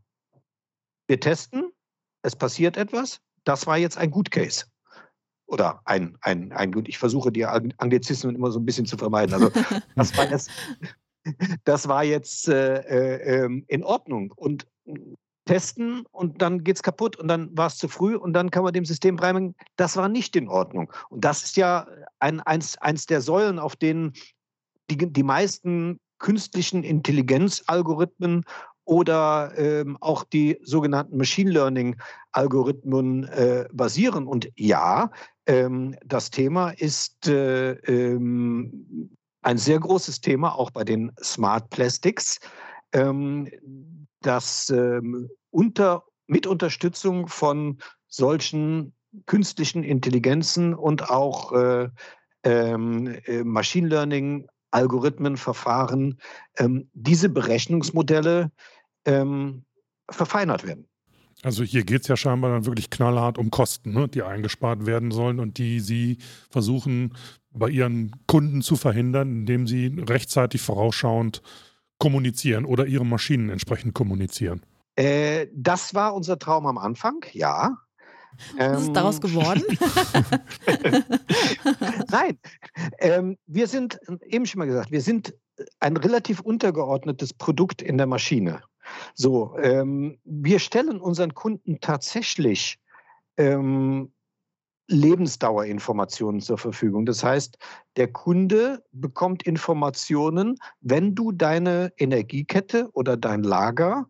Wir 1.08 1.20
testen, 1.20 1.72
es 2.22 2.36
passiert 2.36 2.78
etwas. 2.78 3.20
Das 3.44 3.68
war 3.68 3.78
jetzt 3.78 3.98
ein 3.98 4.10
Good 4.10 4.32
Case 4.32 4.66
oder 5.46 5.82
ein, 5.84 6.18
ein, 6.22 6.54
ein 6.54 6.72
gut, 6.72 6.88
ich 6.88 6.98
versuche 6.98 7.30
die 7.30 7.46
Anglizismen 7.46 8.36
immer 8.36 8.50
so 8.50 8.60
ein 8.60 8.66
bisschen 8.66 8.86
zu 8.86 8.98
vermeiden. 8.98 9.34
Also 9.34 9.52
das 9.96 10.18
war 10.18 10.30
jetzt, 10.30 10.50
das 11.66 11.88
war 11.90 12.06
jetzt 12.06 12.48
äh, 12.48 12.78
äh, 12.78 13.44
ähm, 13.44 13.66
in 13.68 13.84
Ordnung. 13.84 14.32
Und 14.36 14.66
testen 15.46 16.06
und 16.12 16.42
dann 16.42 16.64
geht 16.64 16.78
es 16.78 16.84
kaputt 16.84 17.18
und 17.18 17.28
dann 17.28 17.56
war 17.58 17.68
es 17.68 17.78
zu 17.78 17.88
früh 17.88 18.16
und 18.16 18.34
dann 18.34 18.52
kann 18.52 18.64
man 18.64 18.74
dem 18.74 18.86
System 18.86 19.18
beibringen, 19.18 19.56
das 19.76 19.98
war 19.98 20.10
nicht 20.10 20.36
in 20.36 20.48
Ordnung. 20.48 20.92
Und 21.10 21.26
das 21.26 21.44
ist 21.44 21.58
ja 21.58 21.88
ein, 22.20 22.40
eins, 22.42 22.78
eins 22.78 23.06
der 23.06 23.22
Säulen, 23.22 23.60
auf 23.60 23.76
denen 23.76 24.14
die, 24.90 24.98
die 24.98 25.24
meisten 25.24 26.00
künstlichen 26.20 26.84
Intelligenzalgorithmen 26.84 28.46
oder 28.86 29.54
ähm, 29.58 29.98
auch 30.02 30.24
die 30.24 30.60
sogenannten 30.64 31.18
Machine 31.18 31.52
Learning-Algorithmen 31.52 33.26
äh, 33.26 33.68
basieren. 33.72 34.28
Und 34.28 34.50
ja, 34.56 35.12
ähm, 35.46 35.96
das 36.06 36.30
Thema 36.30 36.72
ist 36.72 37.28
äh, 37.28 37.72
ähm, 37.72 39.10
ein 39.42 39.58
sehr 39.58 39.80
großes 39.80 40.22
Thema, 40.22 40.56
auch 40.56 40.72
bei 40.72 40.84
den 40.84 41.12
Smart 41.22 41.70
Plastics, 41.70 42.40
ähm, 42.94 43.50
das 44.25 44.70
ähm, 44.70 45.30
unter, 45.51 46.03
mit 46.27 46.48
Unterstützung 46.48 47.27
von 47.27 47.80
solchen 48.08 48.94
künstlichen 49.25 49.84
Intelligenzen 49.84 50.74
und 50.74 51.10
auch 51.10 51.51
äh, 51.53 51.89
ähm, 52.44 53.15
äh, 53.25 53.44
Machine 53.44 53.88
Learning 53.88 54.48
Algorithmen, 54.72 55.38
Verfahren, 55.38 56.20
ähm, 56.58 56.89
diese 56.94 57.30
Berechnungsmodelle 57.30 58.51
ähm, 59.06 59.65
verfeinert 60.10 60.65
werden. 60.65 60.88
Also 61.44 61.63
hier 61.63 61.84
geht 61.84 62.01
es 62.03 62.08
ja 62.08 62.18
scheinbar 62.18 62.51
dann 62.51 62.65
wirklich 62.65 62.89
knallhart 62.89 63.38
um 63.38 63.51
Kosten, 63.51 63.94
ne, 63.94 64.08
die 64.08 64.24
eingespart 64.24 64.86
werden 64.86 65.12
sollen 65.12 65.39
und 65.39 65.58
die 65.58 65.80
Sie 65.80 66.18
versuchen 66.50 67.15
bei 67.51 67.70
Ihren 67.70 68.15
Kunden 68.27 68.62
zu 68.62 68.75
verhindern, 68.75 69.30
indem 69.30 69.68
Sie 69.68 69.88
rechtzeitig 69.88 70.62
vorausschauend 70.62 71.42
kommunizieren 72.04 72.66
oder 72.66 72.86
Ihre 72.86 73.06
Maschinen 73.06 73.50
entsprechend 73.50 73.94
kommunizieren. 73.94 74.62
Äh, 74.98 75.48
das 75.54 75.94
war 75.94 76.14
unser 76.14 76.38
Traum 76.38 76.68
am 76.68 76.78
Anfang, 76.78 77.24
ja. 77.32 77.78
Was 78.58 78.82
ist 78.82 78.94
daraus 78.94 79.16
ähm, 79.16 79.22
geworden? 79.22 79.64
Nein, 82.12 82.38
ähm, 83.00 83.38
wir 83.46 83.68
sind, 83.68 84.00
eben 84.26 84.46
schon 84.46 84.60
mal 84.60 84.66
gesagt, 84.66 84.92
wir 84.92 85.00
sind 85.00 85.34
ein 85.80 85.96
relativ 85.96 86.42
untergeordnetes 86.42 87.34
Produkt 87.34 87.82
in 87.82 87.98
der 87.98 88.08
Maschine. 88.08 88.64
So, 89.14 89.58
ähm, 89.60 90.18
wir 90.26 90.60
stellen 90.60 91.00
unseren 91.00 91.34
Kunden 91.34 91.80
tatsächlich 91.80 92.80
ähm, 93.38 94.12
Lebensdauerinformationen 94.88 96.42
zur 96.42 96.58
Verfügung. 96.58 97.06
Das 97.06 97.24
heißt, 97.24 97.58
der 97.96 98.12
Kunde 98.12 98.84
bekommt 98.92 99.44
Informationen, 99.44 100.58
wenn 100.82 101.16
du 101.16 101.32
deine 101.32 101.94
Energiekette 101.98 102.90
oder 102.94 103.16
dein 103.16 103.44
Lager 103.44 104.10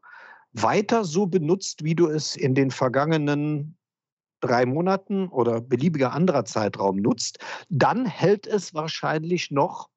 weiter 0.53 1.03
so 1.03 1.25
benutzt, 1.25 1.83
wie 1.83 1.95
du 1.95 2.07
es 2.07 2.35
in 2.35 2.55
den 2.55 2.71
vergangenen 2.71 3.77
drei 4.39 4.65
Monaten 4.65 5.27
oder 5.29 5.61
beliebiger 5.61 6.11
anderer 6.11 6.45
Zeitraum 6.45 6.97
nutzt, 6.97 7.39
dann 7.69 8.05
hält 8.05 8.45
es 8.45 8.73
wahrscheinlich 8.73 9.51
noch 9.51 9.89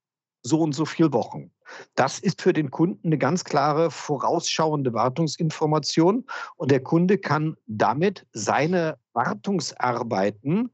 so 0.42 0.60
und 0.60 0.72
so 0.72 0.84
viele 0.84 1.12
Wochen. 1.12 1.50
Das 1.94 2.18
ist 2.18 2.42
für 2.42 2.52
den 2.52 2.70
Kunden 2.70 3.08
eine 3.08 3.18
ganz 3.18 3.44
klare 3.44 3.90
vorausschauende 3.90 4.92
Wartungsinformation 4.92 6.24
und 6.56 6.70
der 6.70 6.82
Kunde 6.82 7.18
kann 7.18 7.56
damit 7.66 8.26
seine 8.32 8.98
Wartungsarbeiten 9.12 10.70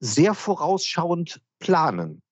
sehr 0.00 0.34
vorausschauend 0.34 1.40
planen. 1.58 2.22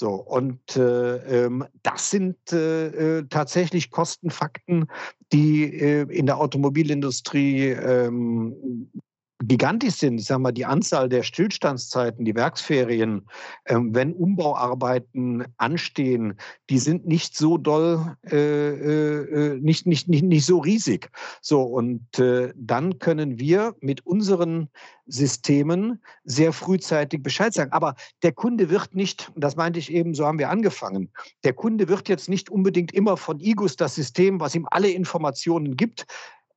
So, 0.00 0.10
und 0.12 0.76
äh, 0.76 1.46
ähm, 1.46 1.66
das 1.82 2.10
sind 2.10 2.36
äh, 2.52 3.18
äh 3.18 3.26
tatsächlich 3.28 3.90
Kostenfakten, 3.90 4.86
die 5.32 5.64
äh, 5.64 6.02
in 6.02 6.26
der 6.26 6.38
Automobilindustrie 6.38 7.70
ähm, 7.70 8.92
gigantisch 9.40 9.94
sind. 9.94 10.18
Ich 10.18 10.26
sage 10.26 10.40
mal, 10.40 10.52
die 10.52 10.64
Anzahl 10.64 11.08
der 11.08 11.22
Stillstandszeiten, 11.22 12.24
die 12.24 12.34
Werksferien, 12.34 13.28
ähm, 13.66 13.94
wenn 13.94 14.12
Umbauarbeiten 14.12 15.44
anstehen, 15.56 16.34
die 16.70 16.78
sind 16.78 17.06
nicht 17.06 17.36
so 17.36 17.56
doll, 17.56 18.16
äh, 18.30 18.36
äh, 18.36 19.54
äh, 19.54 19.60
nicht, 19.60 19.86
nicht, 19.86 20.08
nicht, 20.08 20.24
nicht 20.24 20.44
so 20.44 20.58
riesig. 20.58 21.10
So, 21.40 21.62
und 21.62 22.18
äh, 22.18 22.52
dann 22.56 22.98
können 22.98 23.38
wir 23.38 23.76
mit 23.80 24.04
unseren 24.04 24.68
Systemen 25.06 26.02
sehr 26.24 26.52
frühzeitig 26.52 27.22
Bescheid 27.22 27.54
sagen. 27.54 27.72
Aber 27.72 27.94
der 28.22 28.32
Kunde 28.32 28.70
wird 28.70 28.94
nicht, 28.94 29.30
das 29.36 29.56
meinte 29.56 29.78
ich 29.78 29.92
eben, 29.92 30.14
so 30.14 30.26
haben 30.26 30.38
wir 30.38 30.50
angefangen, 30.50 31.10
der 31.44 31.52
Kunde 31.52 31.88
wird 31.88 32.08
jetzt 32.08 32.28
nicht 32.28 32.50
unbedingt 32.50 32.92
immer 32.92 33.16
von 33.16 33.40
IGUS 33.40 33.76
das 33.76 33.94
System, 33.94 34.40
was 34.40 34.54
ihm 34.54 34.66
alle 34.70 34.90
Informationen 34.90 35.76
gibt, 35.76 36.06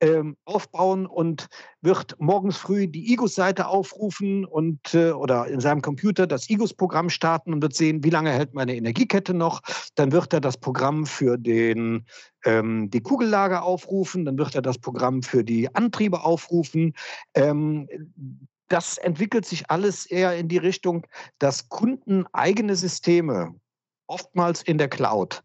ähm, 0.02 0.36
aufbauen 0.44 1.06
und 1.06 1.46
wird 1.80 2.16
morgens 2.18 2.56
früh 2.56 2.88
die 2.88 3.12
IGUS-Seite 3.12 3.68
aufrufen 3.68 4.44
und 4.44 4.94
äh, 4.94 5.12
oder 5.12 5.46
in 5.46 5.60
seinem 5.60 5.80
Computer 5.80 6.26
das 6.26 6.50
IGUS-Programm 6.50 7.08
starten 7.08 7.54
und 7.54 7.62
wird 7.62 7.74
sehen, 7.74 8.02
wie 8.02 8.10
lange 8.10 8.32
hält 8.32 8.52
meine 8.52 8.74
Energiekette 8.74 9.32
noch. 9.32 9.62
Dann 9.94 10.10
wird 10.10 10.32
er 10.32 10.40
das 10.40 10.58
Programm 10.58 11.06
für 11.06 11.38
den 11.38 12.04
ähm, 12.44 12.90
die 12.90 13.00
Kugellager 13.00 13.62
aufrufen, 13.62 14.24
dann 14.24 14.36
wird 14.36 14.56
er 14.56 14.62
das 14.62 14.78
Programm 14.78 15.22
für 15.22 15.44
die 15.44 15.72
Antriebe 15.72 16.24
aufrufen. 16.24 16.94
Ähm, 17.34 17.88
das 18.66 18.98
entwickelt 18.98 19.46
sich 19.46 19.70
alles 19.70 20.06
eher 20.06 20.36
in 20.36 20.48
die 20.48 20.58
Richtung, 20.58 21.06
dass 21.38 21.68
Kunden 21.68 22.26
eigene 22.32 22.74
Systeme 22.74 23.54
oftmals 24.08 24.62
in 24.62 24.78
der 24.78 24.88
Cloud 24.88 25.44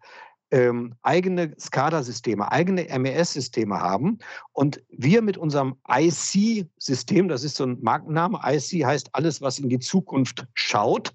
ähm, 0.51 0.95
eigene 1.01 1.53
SCADA-Systeme, 1.59 2.51
eigene 2.51 2.87
MES-Systeme 2.97 3.79
haben. 3.79 4.19
Und 4.53 4.81
wir 4.89 5.21
mit 5.21 5.37
unserem 5.37 5.75
IC-System, 5.89 7.27
das 7.27 7.43
ist 7.43 7.55
so 7.55 7.65
ein 7.65 7.77
Markenname, 7.81 8.39
IC 8.43 8.85
heißt 8.85 9.09
alles, 9.13 9.41
was 9.41 9.59
in 9.59 9.69
die 9.69 9.79
Zukunft 9.79 10.45
schaut. 10.53 11.13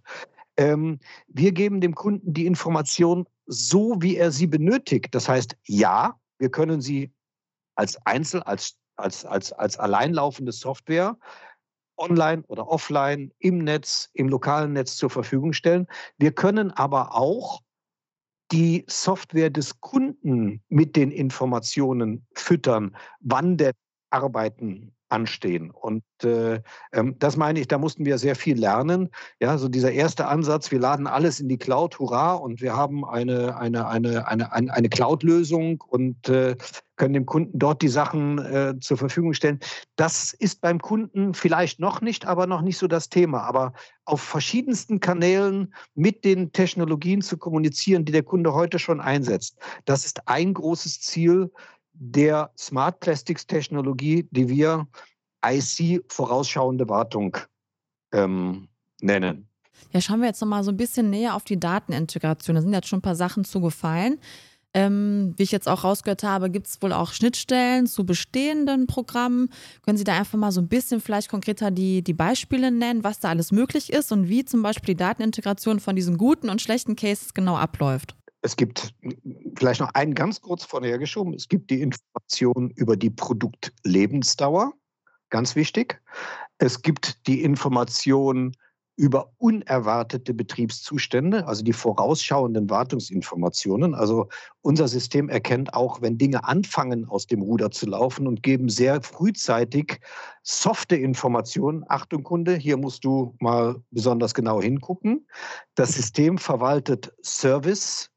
Ähm, 0.57 0.99
wir 1.29 1.53
geben 1.53 1.81
dem 1.81 1.95
Kunden 1.95 2.33
die 2.33 2.47
Information 2.47 3.27
so, 3.47 3.97
wie 4.01 4.17
er 4.17 4.31
sie 4.31 4.47
benötigt. 4.47 5.15
Das 5.15 5.29
heißt, 5.29 5.57
ja, 5.67 6.19
wir 6.39 6.51
können 6.51 6.81
sie 6.81 7.13
als 7.75 7.97
Einzel, 8.05 8.43
als, 8.43 8.77
als, 8.97 9.25
als, 9.25 9.53
als 9.53 9.79
alleinlaufende 9.79 10.53
Software 10.53 11.17
online 11.97 12.43
oder 12.49 12.69
offline, 12.69 13.33
im 13.39 13.59
Netz, 13.59 14.11
im 14.13 14.29
lokalen 14.29 14.73
Netz 14.73 14.97
zur 14.97 15.11
Verfügung 15.11 15.53
stellen. 15.53 15.87
Wir 16.19 16.33
können 16.33 16.71
aber 16.71 17.15
auch 17.15 17.61
die 18.53 18.85
Software 18.89 19.51
des 19.51 19.81
Kunden 19.81 20.63
mit 20.69 20.95
den 20.97 21.11
Informationen 21.11 22.27
füttern, 22.35 22.97
wann 23.21 23.57
der 23.57 23.73
Arbeiten 24.11 24.93
anstehen. 25.13 25.71
Und 25.71 26.03
äh, 26.25 26.61
ähm, 26.93 27.17
das 27.19 27.37
meine 27.37 27.61
ich, 27.61 27.69
da 27.69 27.79
mussten 27.79 28.05
wir 28.05 28.19
sehr 28.19 28.35
viel 28.35 28.59
lernen. 28.59 29.11
Ja, 29.41 29.59
so 29.59 29.69
dieser 29.69 29.93
erste 29.93 30.27
Ansatz, 30.27 30.71
wir 30.71 30.81
laden 30.81 31.07
alles 31.07 31.39
in 31.39 31.49
die 31.49 31.59
Cloud, 31.59 31.99
hurra, 31.99 32.33
und 32.35 32.63
wir 32.63 32.75
haben 32.75 33.05
eine, 33.05 33.57
eine, 33.59 33.87
eine, 33.87 34.27
eine, 34.27 34.53
eine, 34.53 34.73
eine 34.73 34.89
Cloud-Lösung 34.89 35.83
und 35.87 36.29
äh, 36.29 36.57
können 37.03 37.15
dem 37.15 37.27
Kunden 37.27 37.59
dort 37.59 37.83
die 37.83 37.89
Sachen 37.89 38.39
äh, 38.39 38.79
zur 38.79 38.97
Verfügung 38.97 39.35
stellen. 39.35 39.59
Das 39.97 40.35
ist 40.35 40.61
beim 40.61 40.81
Kunden 40.81 41.35
vielleicht 41.35 41.81
noch 41.81 42.01
nicht, 42.01 42.27
aber 42.27 42.47
noch 42.47 42.63
nicht 42.63 42.79
so 42.79 42.87
das 42.87 43.09
Thema. 43.09 43.41
Aber 43.41 43.73
auf 44.05 44.21
verschiedensten 44.21 45.01
Kanälen 45.01 45.75
mit 45.97 46.25
den 46.25 46.53
Technologien 46.53 47.21
zu 47.21 47.39
kommunizieren, 47.39 48.05
die 48.05 48.13
der 48.13 48.23
Kunde 48.23 48.55
heute 48.55 48.79
schon 48.79 49.01
einsetzt, 49.01 49.59
das 49.85 50.07
ist 50.07 50.29
ein 50.29 50.55
großes 50.55 51.01
Ziel 51.01 51.51
der 51.93 52.53
Smart 52.57 53.01
Plastics 53.01 53.49
Technologie, 53.49 54.29
die 54.31 54.49
wir 54.49 54.87
IC 55.45 56.05
vorausschauende 56.07 56.89
Wartung 56.89 57.37
ähm, 58.13 58.69
nennen. 59.01 59.49
Ja, 59.91 60.01
schauen 60.01 60.21
wir 60.21 60.29
jetzt 60.29 60.41
nochmal 60.41 60.63
so 60.63 60.71
ein 60.71 60.77
bisschen 60.77 61.11
näher 61.11 61.35
auf 61.35 61.43
die 61.43 61.59
Datenintegration. 61.59 62.55
Da 62.55 62.63
sind 62.63 62.73
jetzt 62.73 62.87
schon 62.87 63.01
ein 63.01 63.03
paar 63.03 63.17
Sachen 63.17 63.45
zugefallen. 63.45 64.21
Ähm, 64.75 65.35
wie 65.37 65.43
ich 65.43 65.53
jetzt 65.53 65.69
auch 65.69 65.85
rausgehört 65.85 66.23
habe, 66.23 66.49
gibt 66.49 66.67
es 66.67 66.81
wohl 66.81 66.95
auch 66.95 67.13
Schnittstellen 67.13 67.87
zu 67.87 68.07
bestehenden 68.07 68.87
Programmen. 68.87 69.51
Können 69.85 69.99
Sie 69.99 70.05
da 70.05 70.17
einfach 70.17 70.39
mal 70.39 70.51
so 70.51 70.63
ein 70.63 70.69
bisschen 70.69 71.01
vielleicht 71.03 71.29
konkreter 71.29 71.71
die, 71.71 72.03
die 72.03 72.15
Beispiele 72.15 72.71
nennen, 72.71 73.05
was 73.05 73.21
da 73.21 73.29
alles 73.29 73.53
möglich 73.53 73.93
ist 73.93 74.13
und 74.13 74.29
wie 74.29 74.47
zum 74.47 74.63
Beispiel 74.63 74.95
die 74.95 74.99
Datenintegration 74.99 75.79
von 75.79 75.95
diesen 75.95 76.17
guten 76.17 76.49
und 76.49 76.63
schlechten 76.63 76.97
Cases 76.97 77.35
genau 77.35 77.57
abläuft? 77.57 78.17
Es 78.41 78.57
gibt 78.57 78.95
vielleicht 79.57 79.81
noch 79.81 79.95
einen 79.95 80.15
ganz 80.15 80.41
kurz 80.41 80.65
vorhergeschoben. 80.65 81.35
Es 81.35 81.49
gibt 81.49 81.71
die 81.71 81.81
Information 81.81 82.71
über 82.71 82.97
die 82.97 83.11
Produktlebensdauer, 83.11 84.73
ganz 85.29 85.55
wichtig. 85.55 86.01
Es 86.59 86.81
gibt 86.81 87.27
die 87.27 87.43
Information 87.43 88.57
über 88.97 89.33
unerwartete 89.39 90.35
Betriebszustände, 90.35 91.47
also 91.47 91.65
die 91.65 91.73
vorausschauenden 91.73 92.69
Wartungsinformationen. 92.69 93.95
Also 93.95 94.29
unser 94.61 94.87
System 94.87 95.29
erkennt 95.29 95.73
auch, 95.73 96.03
wenn 96.03 96.19
Dinge 96.19 96.45
anfangen, 96.45 97.07
aus 97.09 97.27
dem 97.27 97.41
Ruder 97.41 97.71
zu 97.71 97.87
laufen 97.87 98.27
und 98.27 98.43
geben 98.43 98.69
sehr 98.69 99.01
frühzeitig 99.01 100.01
softe 100.43 100.97
Informationen. 100.97 101.85
Achtung, 101.89 102.23
Kunde, 102.23 102.55
hier 102.55 102.77
musst 102.77 103.05
du 103.05 103.35
mal 103.41 103.77
besonders 103.91 104.35
genau 104.35 104.61
hingucken. 104.61 105.27
Das 105.75 105.93
System 105.93 106.39
verwaltet 106.39 107.13
Service. 107.23 108.09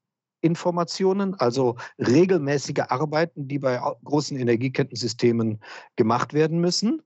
Informationen, 0.42 1.34
also 1.34 1.76
regelmäßige 1.98 2.84
Arbeiten, 2.90 3.48
die 3.48 3.58
bei 3.58 3.82
großen 4.04 4.38
Energiekettensystemen 4.38 5.60
gemacht 5.96 6.36
werden 6.36 6.60
müssen. 6.60 7.02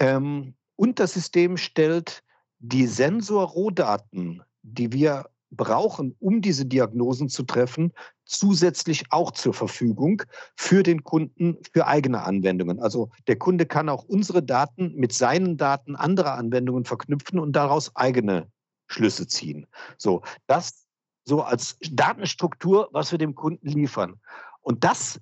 Ähm, 0.00 0.54
und 0.76 0.98
das 0.98 1.14
System 1.14 1.56
stellt 1.56 2.23
die 2.68 2.86
Sensorrohdaten, 2.86 4.42
die 4.62 4.92
wir 4.92 5.28
brauchen, 5.50 6.16
um 6.18 6.40
diese 6.40 6.64
Diagnosen 6.64 7.28
zu 7.28 7.42
treffen, 7.42 7.92
zusätzlich 8.24 9.04
auch 9.10 9.30
zur 9.32 9.52
Verfügung 9.52 10.22
für 10.56 10.82
den 10.82 11.04
Kunden 11.04 11.58
für 11.72 11.86
eigene 11.86 12.22
Anwendungen. 12.22 12.80
Also 12.80 13.10
der 13.28 13.36
Kunde 13.36 13.66
kann 13.66 13.88
auch 13.90 14.04
unsere 14.04 14.42
Daten 14.42 14.94
mit 14.94 15.12
seinen 15.12 15.58
Daten 15.58 15.94
anderer 15.94 16.34
Anwendungen 16.34 16.86
verknüpfen 16.86 17.38
und 17.38 17.52
daraus 17.52 17.94
eigene 17.94 18.50
Schlüsse 18.86 19.26
ziehen. 19.26 19.66
So, 19.98 20.22
das 20.46 20.86
so 21.26 21.42
als 21.42 21.76
Datenstruktur, 21.92 22.88
was 22.92 23.12
wir 23.12 23.18
dem 23.18 23.34
Kunden 23.34 23.68
liefern. 23.68 24.20
Und 24.62 24.84
das 24.84 25.20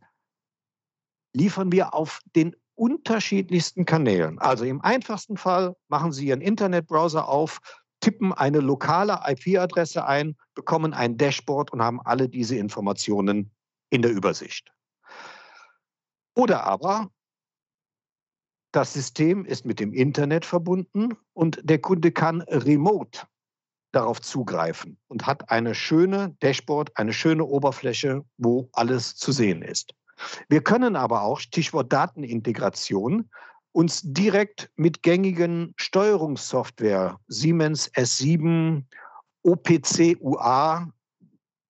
liefern 1.35 1.73
wir 1.73 1.93
auf 1.93 2.21
den 2.37 2.55
unterschiedlichsten 2.75 3.85
Kanälen. 3.85 4.38
Also 4.38 4.64
im 4.64 4.81
einfachsten 4.81 5.37
Fall 5.37 5.76
machen 5.88 6.12
Sie 6.12 6.26
Ihren 6.26 6.41
Internetbrowser 6.41 7.29
auf, 7.29 7.59
tippen 8.00 8.33
eine 8.33 8.61
lokale 8.61 9.21
IP-Adresse 9.26 10.05
ein, 10.05 10.37
bekommen 10.55 10.93
ein 10.93 11.17
Dashboard 11.17 11.73
und 11.73 11.83
haben 11.83 12.00
alle 12.02 12.29
diese 12.29 12.57
Informationen 12.57 13.52
in 13.91 14.02
der 14.02 14.11
Übersicht. 14.11 14.73
Oder 16.35 16.64
aber 16.64 17.11
das 18.73 18.95
System 18.95 19.45
ist 19.45 19.67
mit 19.67 19.81
dem 19.81 19.93
Internet 19.93 20.47
verbunden 20.47 21.14
und 21.35 21.61
der 21.62 21.79
Kunde 21.79 22.11
kann 22.11 22.41
remote 22.43 23.26
darauf 23.93 24.21
zugreifen 24.23 24.99
und 25.09 25.26
hat 25.26 25.50
eine 25.50 25.75
schöne 25.75 26.35
Dashboard, 26.41 26.97
eine 26.97 27.12
schöne 27.12 27.45
Oberfläche, 27.45 28.25
wo 28.38 28.71
alles 28.73 29.14
zu 29.14 29.31
sehen 29.31 29.61
ist. 29.61 29.95
Wir 30.49 30.62
können 30.62 30.97
aber 30.97 31.23
auch, 31.23 31.41
Stichwort 31.41 31.93
Datenintegration, 31.93 33.29
uns 33.73 34.02
direkt 34.05 34.71
mit 34.76 35.02
gängigen 35.02 35.73
Steuerungssoftware, 35.76 37.19
Siemens 37.29 37.91
S7, 37.95 38.85
OPC 39.43 40.17
UA, 40.21 40.88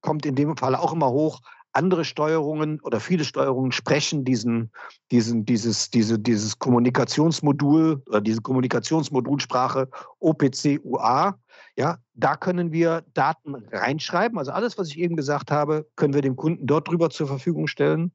kommt 0.00 0.26
in 0.26 0.34
dem 0.34 0.56
Fall 0.56 0.74
auch 0.74 0.92
immer 0.92 1.10
hoch, 1.10 1.40
andere 1.72 2.04
Steuerungen 2.04 2.80
oder 2.80 3.00
viele 3.00 3.24
Steuerungen 3.24 3.72
sprechen 3.72 4.24
diesen, 4.24 4.70
diesen, 5.10 5.46
dieses, 5.46 5.90
diese, 5.90 6.18
dieses 6.18 6.58
Kommunikationsmodul 6.58 8.02
oder 8.06 8.20
diese 8.20 8.42
Kommunikationsmodulsprache 8.42 9.88
OPC 10.20 10.80
UA. 10.84 11.38
Ja, 11.76 11.98
da 12.12 12.36
können 12.36 12.72
wir 12.72 13.04
Daten 13.14 13.54
reinschreiben. 13.54 14.38
Also 14.38 14.52
alles, 14.52 14.76
was 14.76 14.88
ich 14.88 14.98
eben 14.98 15.16
gesagt 15.16 15.50
habe, 15.50 15.86
können 15.96 16.12
wir 16.12 16.20
dem 16.20 16.36
Kunden 16.36 16.66
dort 16.66 16.88
drüber 16.88 17.08
zur 17.08 17.26
Verfügung 17.26 17.66
stellen. 17.66 18.12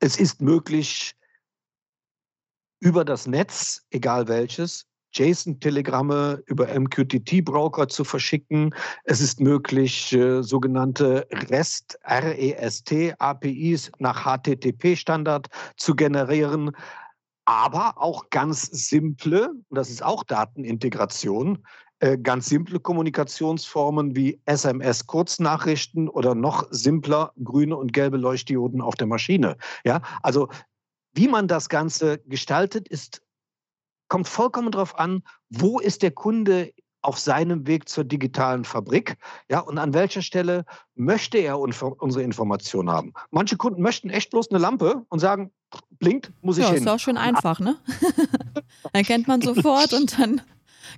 Es 0.00 0.16
ist 0.16 0.40
möglich, 0.40 1.14
über 2.80 3.04
das 3.04 3.26
Netz, 3.26 3.86
egal 3.90 4.26
welches, 4.26 4.86
JSON-Telegramme 5.14 6.42
über 6.46 6.68
MQTT-Broker 6.68 7.88
zu 7.88 8.02
verschicken. 8.02 8.74
Es 9.04 9.20
ist 9.20 9.40
möglich, 9.40 10.12
äh, 10.12 10.42
sogenannte 10.42 11.26
REST, 11.50 11.98
REST 12.04 13.14
APIs 13.18 13.92
nach 13.98 14.24
HTTP-Standard 14.24 15.48
zu 15.76 15.94
generieren, 15.94 16.74
aber 17.52 18.00
auch 18.00 18.30
ganz 18.30 18.62
simple, 18.62 19.50
und 19.50 19.76
das 19.76 19.90
ist 19.90 20.02
auch 20.02 20.24
Datenintegration, 20.24 21.64
äh, 22.00 22.16
ganz 22.16 22.46
simple 22.46 22.80
Kommunikationsformen 22.80 24.16
wie 24.16 24.40
SMS-Kurznachrichten 24.46 26.08
oder 26.08 26.34
noch 26.34 26.66
simpler 26.70 27.32
grüne 27.44 27.76
und 27.76 27.92
gelbe 27.92 28.16
Leuchtdioden 28.16 28.80
auf 28.80 28.94
der 28.94 29.06
Maschine. 29.06 29.58
Ja, 29.84 30.00
also 30.22 30.48
wie 31.12 31.28
man 31.28 31.46
das 31.46 31.68
Ganze 31.68 32.20
gestaltet, 32.26 32.88
ist, 32.88 33.22
kommt 34.08 34.28
vollkommen 34.28 34.72
darauf 34.72 34.98
an, 34.98 35.22
wo 35.50 35.78
ist 35.78 36.02
der 36.02 36.10
Kunde 36.10 36.72
auf 37.02 37.18
seinem 37.18 37.66
Weg 37.66 37.88
zur 37.88 38.04
digitalen 38.04 38.64
Fabrik, 38.64 39.16
ja, 39.50 39.60
und 39.60 39.78
an 39.78 39.92
welcher 39.92 40.22
Stelle 40.22 40.64
möchte 40.94 41.38
er 41.38 41.58
unsere 41.58 42.22
Information 42.22 42.90
haben. 42.90 43.12
Manche 43.30 43.56
Kunden 43.56 43.82
möchten 43.82 44.08
echt 44.08 44.30
bloß 44.30 44.50
eine 44.50 44.58
Lampe 44.58 45.04
und 45.08 45.18
sagen, 45.18 45.52
blinkt, 45.98 46.32
muss 46.40 46.58
ich 46.58 46.64
ja, 46.64 46.70
hin. 46.70 46.82
ist 46.82 46.88
auch 46.88 46.98
schön 46.98 47.16
einfach, 47.16 47.58
ne? 47.58 47.76
Erkennt 48.92 49.28
man 49.28 49.40
sofort 49.42 49.92
und 49.92 50.18
dann 50.18 50.40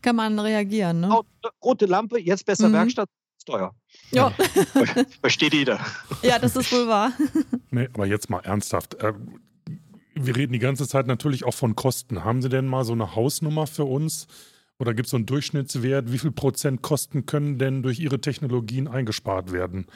kann 0.03 0.17
man 0.17 0.39
reagieren. 0.39 1.01
Ne? 1.01 1.21
Rote 1.63 1.87
Lampe, 1.87 2.21
jetzt 2.21 2.45
besser 2.45 2.69
mhm. 2.69 2.75
Werkstatt, 2.75 3.09
teuer. 3.45 3.75
Ja. 4.11 4.33
Versteht 5.21 5.55
jeder. 5.55 5.79
Ja, 6.23 6.39
das 6.39 6.57
ist 6.57 6.73
wohl 6.73 6.89
wahr. 6.89 7.13
Nee, 7.71 7.89
aber 7.93 8.07
jetzt 8.07 8.31
mal 8.31 8.41
ernsthaft. 8.41 8.95
Äh, 9.03 9.15
wir 10.15 10.37
reden 10.37 10.53
die 10.53 10.61
ganze 10.61 10.87
Zeit 10.87 11.07
natürlich 11.07 11.45
auch 11.45 11.55
von 11.55 11.75
Kosten. 11.75 12.25
Haben 12.25 12.41
Sie 12.41 12.49
denn 12.49 12.67
mal 12.67 12.85
so 12.85 12.93
eine 12.93 13.17
Hausnummer 13.17 13.67
für 13.67 13.85
uns? 13.85 14.29
Oder 14.79 14.95
gibt 14.95 15.07
es 15.07 15.11
so 15.11 15.17
einen 15.17 15.27
Durchschnittswert? 15.27 16.13
Wie 16.13 16.19
viel 16.19 16.31
Prozent 16.33 16.83
Kosten 16.83 17.25
können 17.27 17.59
denn 17.59 17.83
durch 17.83 17.99
Ihre 18.01 18.21
Technologien 18.21 18.89
eingespart 18.89 19.53
werden? 19.53 19.87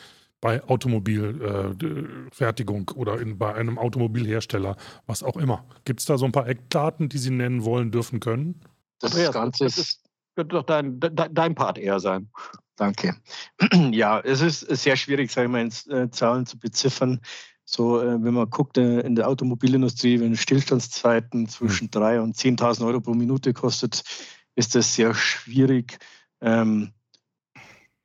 Bei 0.41 0.63
Automobilfertigung 0.63 2.91
äh, 2.91 2.95
oder 2.95 3.21
in, 3.21 3.39
bei 3.39 3.53
einem 3.55 3.77
Automobilhersteller, 3.77 4.77
was 5.07 5.25
auch 5.25 5.37
immer. 5.37 5.65
Gibt 5.85 5.99
es 6.01 6.07
da 6.07 6.17
so 6.17 6.25
ein 6.27 6.33
paar 6.33 6.49
Eckdaten, 6.49 7.09
die 7.09 7.19
Sie 7.19 7.31
nennen 7.31 7.65
wollen, 7.65 7.91
dürfen, 7.91 8.21
können? 8.21 8.61
Das 9.01 9.11
Andreas, 9.13 9.35
Ganze 9.35 9.65
das 9.65 9.79
ist, 9.79 10.05
könnte 10.37 10.55
doch 10.55 10.63
dein, 10.63 11.01
dein 11.01 11.57
Part 11.57 11.79
eher 11.79 11.99
sein. 11.99 12.31
Danke. 12.77 13.17
Ja, 13.91 14.21
es 14.21 14.41
ist 14.41 14.61
sehr 14.61 14.95
schwierig, 14.97 15.33
sage 15.33 15.47
ich 15.47 15.53
mal, 15.53 15.63
in 15.63 15.73
äh, 15.93 16.09
Zahlen 16.11 16.47
zu 16.47 16.57
beziffern. 16.59 17.21
So, 17.65 18.01
äh, 18.01 18.23
wenn 18.23 18.33
man 18.33 18.49
guckt 18.49 18.79
äh, 18.79 19.01
in 19.01 19.17
der 19.17 19.29
Automobilindustrie, 19.29 20.21
wenn 20.21 20.37
Stillstandszeiten 20.37 21.49
zwischen 21.49 21.91
3.000 21.91 22.15
hm. 22.15 22.23
und 22.23 22.37
10.000 22.37 22.87
Euro 22.87 23.01
pro 23.01 23.15
Minute 23.15 23.53
kostet, 23.53 24.05
ist 24.59 24.75
das 24.75 24.93
sehr 24.95 25.15
schwierig. 25.15 25.99
Ähm, 26.41 26.93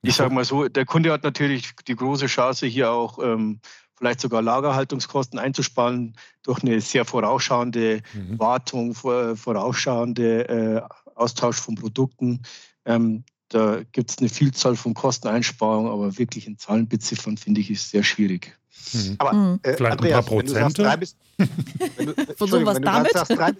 ich 0.04 0.16
sage 0.16 0.34
mal 0.34 0.46
so, 0.46 0.68
der 0.68 0.86
Kunde 0.86 1.12
hat 1.12 1.24
natürlich 1.24 1.72
die 1.88 1.96
große 1.96 2.28
Chance, 2.28 2.68
hier 2.68 2.92
auch 2.92 3.18
ähm, 3.20 3.60
vielleicht 3.96 4.20
sogar 4.20 4.42
Lagerhaltungskosten 4.42 5.40
einzusparen 5.40 6.16
durch 6.44 6.62
eine 6.62 6.80
sehr 6.82 7.06
vorausschauende 7.06 8.02
mhm. 8.14 8.38
Wartung, 8.38 8.94
vorausschauende 8.94 10.50
äh, 10.50 10.82
Austausch 11.16 11.58
von 11.58 11.76
Produkten. 11.76 12.44
Ähm, 12.86 13.24
da 13.50 13.82
gibt 13.92 14.12
es 14.12 14.18
eine 14.20 14.30
Vielzahl 14.30 14.76
von 14.76 14.94
Kosteneinsparungen, 14.94 15.92
aber 15.92 16.18
wirklich 16.18 16.46
in 16.48 16.58
Zahlen 16.60 16.88
beziffern, 16.88 17.38
finde 17.38 17.62
ich, 17.62 17.72
ist 17.72 17.90
sehr 17.90 18.04
schwierig. 18.04 18.58
Mhm. 18.94 19.16
Aber 19.18 19.34
mhm. 19.34 19.60
äh, 19.64 19.74
vielleicht 19.74 19.94
Andreas, 19.94 20.18
ein 20.18 20.26
paar 20.26 20.34
Prozente? 20.34 20.84
Wenn 20.84 21.00
du 21.00 21.06
sagst, 21.06 21.18
drei 21.38 21.48
wenn, 21.98 22.06
du, 22.08 22.66
wenn, 22.66 23.04
du 23.04 23.10
sagst, 23.12 23.38
drei, 23.38 23.54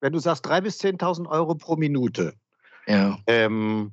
wenn 0.00 0.12
du 0.12 0.18
sagst 0.18 0.46
3.000 0.46 0.60
bis 0.62 0.80
10.000 0.80 1.28
Euro 1.28 1.54
pro 1.54 1.76
Minute, 1.76 2.34
ja. 2.86 3.18
ähm, 3.26 3.92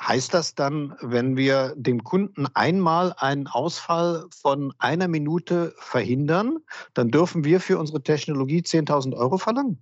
Heißt 0.00 0.34
das 0.34 0.56
dann, 0.56 0.96
wenn 1.00 1.36
wir 1.36 1.74
dem 1.76 2.02
Kunden 2.02 2.46
einmal 2.54 3.14
einen 3.18 3.46
Ausfall 3.46 4.26
von 4.34 4.74
einer 4.78 5.06
Minute 5.06 5.74
verhindern, 5.78 6.58
dann 6.94 7.10
dürfen 7.10 7.44
wir 7.44 7.60
für 7.60 7.78
unsere 7.78 8.02
Technologie 8.02 8.62
10.000 8.62 9.14
Euro 9.14 9.38
verlangen? 9.38 9.78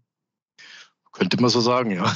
Könnte 1.12 1.40
man 1.40 1.48
so 1.48 1.60
sagen, 1.60 1.90
ja. 1.92 2.12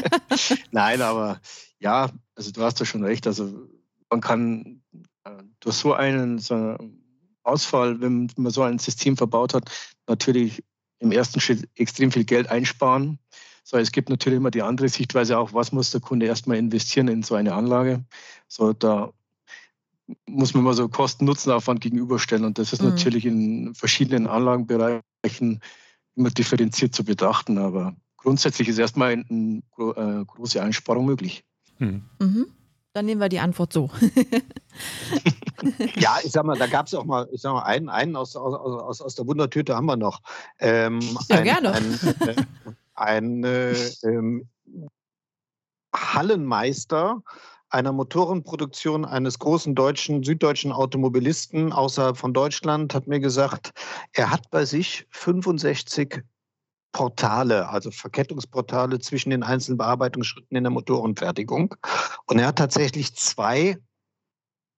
Nein, 0.70 1.02
aber 1.02 1.40
ja, 1.78 2.10
also 2.34 2.50
du 2.50 2.62
hast 2.62 2.80
ja 2.80 2.86
schon 2.86 3.04
recht. 3.04 3.26
Also 3.26 3.68
man 4.08 4.22
kann 4.22 4.82
äh, 5.24 5.42
durch 5.60 5.76
so 5.76 5.92
einen, 5.92 6.38
so 6.38 6.54
einen 6.54 7.38
Ausfall, 7.42 8.00
wenn 8.00 8.30
man 8.36 8.52
so 8.52 8.62
ein 8.62 8.78
System 8.78 9.18
verbaut 9.18 9.52
hat, 9.52 9.70
natürlich 10.06 10.64
im 10.98 11.12
ersten 11.12 11.40
Schritt 11.40 11.68
extrem 11.76 12.12
viel 12.12 12.24
Geld 12.24 12.48
einsparen. 12.48 13.18
So, 13.62 13.78
es 13.78 13.92
gibt 13.92 14.10
natürlich 14.10 14.36
immer 14.36 14.50
die 14.50 14.62
andere 14.62 14.88
Sichtweise 14.88 15.38
auch, 15.38 15.54
was 15.54 15.72
muss 15.72 15.90
der 15.90 16.00
Kunde 16.00 16.26
erstmal 16.26 16.58
investieren 16.58 17.08
in 17.08 17.22
so 17.22 17.34
eine 17.34 17.54
Anlage. 17.54 18.04
So, 18.46 18.72
da 18.72 19.12
muss 20.28 20.52
man 20.52 20.64
mal 20.64 20.74
so 20.74 20.88
Kosten-Nutzen-Aufwand 20.88 21.80
gegenüberstellen. 21.80 22.44
Und 22.44 22.58
das 22.58 22.72
ist 22.72 22.82
mhm. 22.82 22.90
natürlich 22.90 23.24
in 23.24 23.74
verschiedenen 23.74 24.26
Anlagenbereichen 24.26 25.60
immer 26.14 26.30
differenziert 26.30 26.94
zu 26.94 27.04
betrachten. 27.04 27.56
Aber 27.58 27.96
grundsätzlich 28.18 28.68
ist 28.68 28.78
erstmal 28.78 29.12
eine 29.12 29.62
äh, 29.78 30.24
große 30.24 30.62
Einsparung 30.62 31.06
möglich. 31.06 31.44
Mhm. 31.78 32.02
Mhm. 32.20 32.46
Dann 32.94 33.06
nehmen 33.06 33.20
wir 33.20 33.28
die 33.28 33.40
Antwort 33.40 33.72
so. 33.72 33.90
ja, 35.96 36.16
ich 36.22 36.30
sag 36.30 36.44
mal, 36.44 36.56
da 36.56 36.68
gab 36.68 36.86
es 36.86 36.94
auch 36.94 37.04
mal, 37.04 37.28
ich 37.32 37.40
sag 37.40 37.52
mal, 37.52 37.64
einen, 37.64 37.88
einen 37.88 38.14
aus, 38.14 38.36
aus, 38.36 38.54
aus, 38.54 39.00
aus 39.00 39.14
der 39.16 39.26
Wundertüte 39.26 39.74
haben 39.74 39.86
wir 39.86 39.96
noch. 39.96 40.20
Ähm, 40.60 41.00
ja, 41.28 41.38
ein, 41.38 41.44
gerne. 41.44 41.72
Ein, 41.72 42.46
ein 42.94 43.44
äh, 43.44 43.72
ähm, 44.04 44.48
Hallenmeister 45.92 47.20
einer 47.68 47.92
Motorenproduktion 47.92 49.04
eines 49.04 49.40
großen 49.40 49.74
deutschen, 49.74 50.22
süddeutschen 50.22 50.70
Automobilisten 50.70 51.72
außerhalb 51.72 52.16
von 52.16 52.32
Deutschland 52.32 52.94
hat 52.94 53.08
mir 53.08 53.18
gesagt, 53.18 53.72
er 54.12 54.30
hat 54.30 54.48
bei 54.52 54.64
sich 54.64 55.08
65 55.10 56.22
Portale, 56.94 57.68
also 57.68 57.90
Verkettungsportale 57.90 59.00
zwischen 59.00 59.30
den 59.30 59.42
einzelnen 59.42 59.76
Bearbeitungsschritten 59.76 60.56
in 60.56 60.64
der 60.64 60.70
Motorenfertigung. 60.70 61.74
Und 62.26 62.38
er 62.38 62.46
hat 62.46 62.56
tatsächlich 62.56 63.14
zwei 63.16 63.76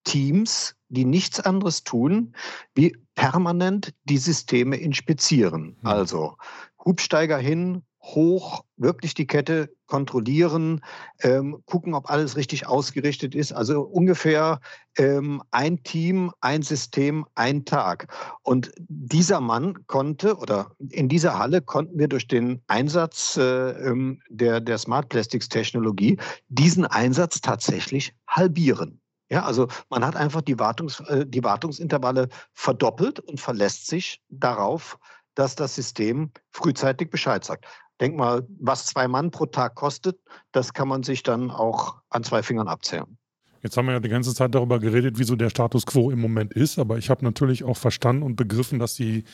Teams, 0.05 0.75
die 0.89 1.05
nichts 1.05 1.41
anderes 1.41 1.85
tun, 1.85 2.35
wie 2.75 2.97
permanent 3.15 3.93
die 4.05 4.17
Systeme 4.19 4.77
inspizieren. 4.77 5.77
Mhm. 5.81 5.87
Also 5.87 6.37
Hubsteiger 6.85 7.39
hin, 7.39 7.83
hoch, 8.15 8.63
wirklich 8.77 9.15
die 9.15 9.27
Kette 9.27 9.71
kontrollieren, 9.87 10.83
ähm, 11.23 11.63
gucken, 11.67 11.95
ob 11.95 12.11
alles 12.11 12.37
richtig 12.37 12.67
ausgerichtet 12.67 13.35
ist. 13.35 13.53
Also 13.53 13.83
ungefähr 13.83 14.61
ähm, 14.97 15.43
ein 15.51 15.83
Team, 15.83 16.33
ein 16.41 16.63
System, 16.63 17.27
ein 17.35 17.65
Tag. 17.65 18.09
Und 18.43 18.73
dieser 18.79 19.41
Mann 19.41 19.87
konnte, 19.87 20.37
oder 20.37 20.73
in 20.91 21.09
dieser 21.09 21.39
Halle 21.39 21.61
konnten 21.63 21.99
wir 21.99 22.09
durch 22.09 22.29
den 22.29 22.63
Einsatz 22.67 23.37
äh, 23.37 23.43
ähm, 23.43 24.21
der, 24.29 24.61
der 24.61 24.79
Smart 24.79 25.09
Plastics 25.09 25.49
Technologie 25.49 26.19
diesen 26.49 26.85
Einsatz 26.87 27.41
tatsächlich 27.41 28.15
halbieren. 28.29 29.01
Ja, 29.29 29.45
also 29.45 29.67
man 29.91 30.05
hat 30.05 30.15
einfach 30.15 30.43
die, 30.43 30.59
Wartungs, 30.59 31.01
äh, 31.01 31.27
die 31.27 31.43
Wartungsintervalle 31.43 32.29
verdoppelt 32.53 33.19
und 33.19 33.41
verlässt 33.41 33.89
sich 33.89 34.23
darauf, 34.29 34.99
dass 35.35 35.55
das 35.55 35.75
System 35.75 36.31
frühzeitig 36.51 37.11
Bescheid 37.11 37.45
sagt. 37.45 37.67
Denk 38.01 38.17
mal, 38.17 38.47
was 38.61 38.87
zwei 38.87 39.09
Mann 39.09 39.31
pro 39.31 39.47
Tag 39.47 39.75
kostet, 39.75 40.19
das 40.53 40.73
kann 40.73 40.89
man 40.89 41.03
sich 41.03 41.23
dann 41.23 41.51
auch 41.51 41.97
an 42.11 42.25
zwei 42.25 42.43
Fingern 42.43 42.69
abzählen. 42.69 43.17
Jetzt 43.63 43.77
haben 43.77 43.87
wir 43.87 43.95
ja 43.95 44.01
die 44.01 44.09
ganze 44.09 44.35
Zeit 44.35 44.55
darüber 44.55 44.79
geredet, 44.79 45.19
wieso 45.19 45.35
der 45.35 45.51
Status 45.51 45.87
quo 45.87 46.11
im 46.11 46.21
Moment 46.21 46.53
ist, 46.53 46.79
aber 46.79 46.99
ich 46.99 47.11
habe 47.11 47.25
natürlich 47.25 47.65
auch 47.65 47.77
verstanden 47.77 48.23
und 48.23 48.37
begriffen, 48.37 48.79
dass 48.79 48.95
sie 48.95 49.25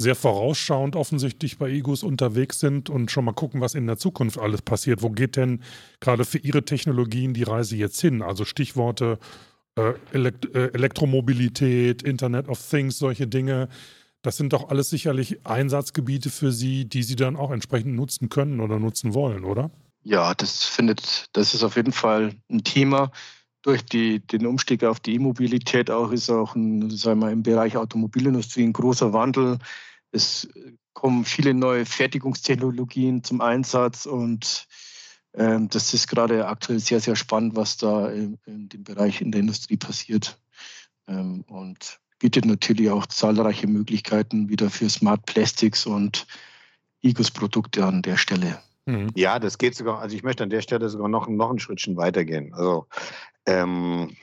sehr 0.00 0.14
vorausschauend 0.14 0.96
offensichtlich 0.96 1.58
bei 1.58 1.70
Egos 1.70 2.02
unterwegs 2.02 2.58
sind 2.58 2.90
und 2.90 3.10
schon 3.10 3.24
mal 3.24 3.32
gucken, 3.32 3.60
was 3.60 3.74
in 3.74 3.86
der 3.86 3.98
Zukunft 3.98 4.38
alles 4.38 4.62
passiert. 4.62 5.02
Wo 5.02 5.10
geht 5.10 5.36
denn 5.36 5.62
gerade 6.00 6.24
für 6.24 6.38
Ihre 6.38 6.64
Technologien 6.64 7.34
die 7.34 7.44
Reise 7.44 7.76
jetzt 7.76 8.00
hin? 8.00 8.22
Also 8.22 8.44
Stichworte 8.44 9.18
äh, 9.76 9.92
Elekt 10.12 10.54
äh, 10.54 10.68
Elektromobilität, 10.72 12.02
Internet 12.02 12.48
of 12.48 12.58
Things, 12.68 12.98
solche 12.98 13.26
Dinge. 13.26 13.68
Das 14.22 14.36
sind 14.36 14.52
doch 14.52 14.68
alles 14.68 14.88
sicherlich 14.88 15.44
Einsatzgebiete 15.44 16.30
für 16.30 16.52
Sie, 16.52 16.84
die 16.84 17.02
Sie 17.02 17.16
dann 17.16 17.36
auch 17.36 17.50
entsprechend 17.50 17.94
nutzen 17.94 18.28
können 18.28 18.60
oder 18.60 18.78
nutzen 18.78 19.14
wollen, 19.14 19.44
oder? 19.44 19.70
Ja, 20.04 20.34
das 20.34 20.64
findet, 20.64 21.26
das 21.32 21.54
ist 21.54 21.62
auf 21.64 21.76
jeden 21.76 21.92
Fall 21.92 22.34
ein 22.48 22.62
Thema. 22.64 23.10
Durch 23.62 23.84
die, 23.84 24.20
den 24.20 24.46
Umstieg 24.46 24.84
auf 24.84 25.00
die 25.00 25.14
E-Mobilität 25.14 25.90
auch 25.90 26.10
ist 26.10 26.30
auch 26.30 26.54
ein, 26.54 26.90
sagen 26.90 27.20
wir, 27.20 27.30
im 27.30 27.42
Bereich 27.42 27.76
Automobilindustrie 27.76 28.64
ein 28.64 28.72
großer 28.72 29.12
Wandel. 29.12 29.58
Es 30.10 30.48
kommen 30.92 31.24
viele 31.24 31.54
neue 31.54 31.86
Fertigungstechnologien 31.86 33.24
zum 33.24 33.40
Einsatz 33.40 34.06
und 34.06 34.66
ähm, 35.34 35.68
das 35.68 35.94
ist 35.94 36.08
gerade 36.08 36.46
aktuell 36.46 36.80
sehr, 36.80 37.00
sehr 37.00 37.16
spannend, 37.16 37.56
was 37.56 37.76
da 37.76 38.10
in, 38.10 38.38
in 38.46 38.68
dem 38.68 38.84
Bereich 38.84 39.20
in 39.20 39.32
der 39.32 39.40
Industrie 39.40 39.76
passiert. 39.76 40.38
Ähm, 41.08 41.44
und 41.48 42.00
bietet 42.22 42.44
natürlich 42.44 42.88
auch 42.88 43.06
zahlreiche 43.06 43.66
Möglichkeiten 43.66 44.48
wieder 44.48 44.70
für 44.70 44.88
Smart 44.88 45.26
Plastics 45.26 45.86
und 45.86 46.24
Igos-Produkte 47.00 47.84
an 47.84 48.00
der 48.00 48.16
Stelle. 48.16 48.62
Mhm. 48.86 49.10
Ja, 49.16 49.40
das 49.40 49.58
geht 49.58 49.74
sogar, 49.74 49.98
also 49.98 50.14
ich 50.14 50.22
möchte 50.22 50.44
an 50.44 50.50
der 50.50 50.62
Stelle 50.62 50.88
sogar 50.88 51.08
noch, 51.08 51.26
noch 51.26 51.50
ein 51.50 51.58
Schrittchen 51.58 51.96
weitergehen. 51.96 52.54
Also 52.54 52.86
ähm, 53.44 54.16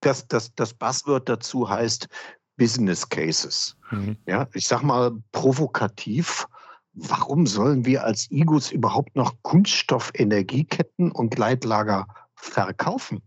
das, 0.00 0.26
das, 0.26 0.52
das 0.56 0.74
Buzzword 0.74 1.28
dazu 1.28 1.70
heißt 1.70 2.08
Business 2.56 3.08
Cases. 3.08 3.76
Mhm. 3.92 4.16
Ja, 4.26 4.48
ich 4.54 4.66
sag 4.66 4.82
mal 4.82 5.12
provokativ, 5.30 6.48
warum 6.94 7.46
sollen 7.46 7.86
wir 7.86 8.02
als 8.02 8.28
Igos 8.32 8.72
überhaupt 8.72 9.14
noch 9.14 9.36
Kunststoffenergieketten 9.42 11.12
und 11.12 11.32
Gleitlager 11.32 12.08
verkaufen? 12.34 13.22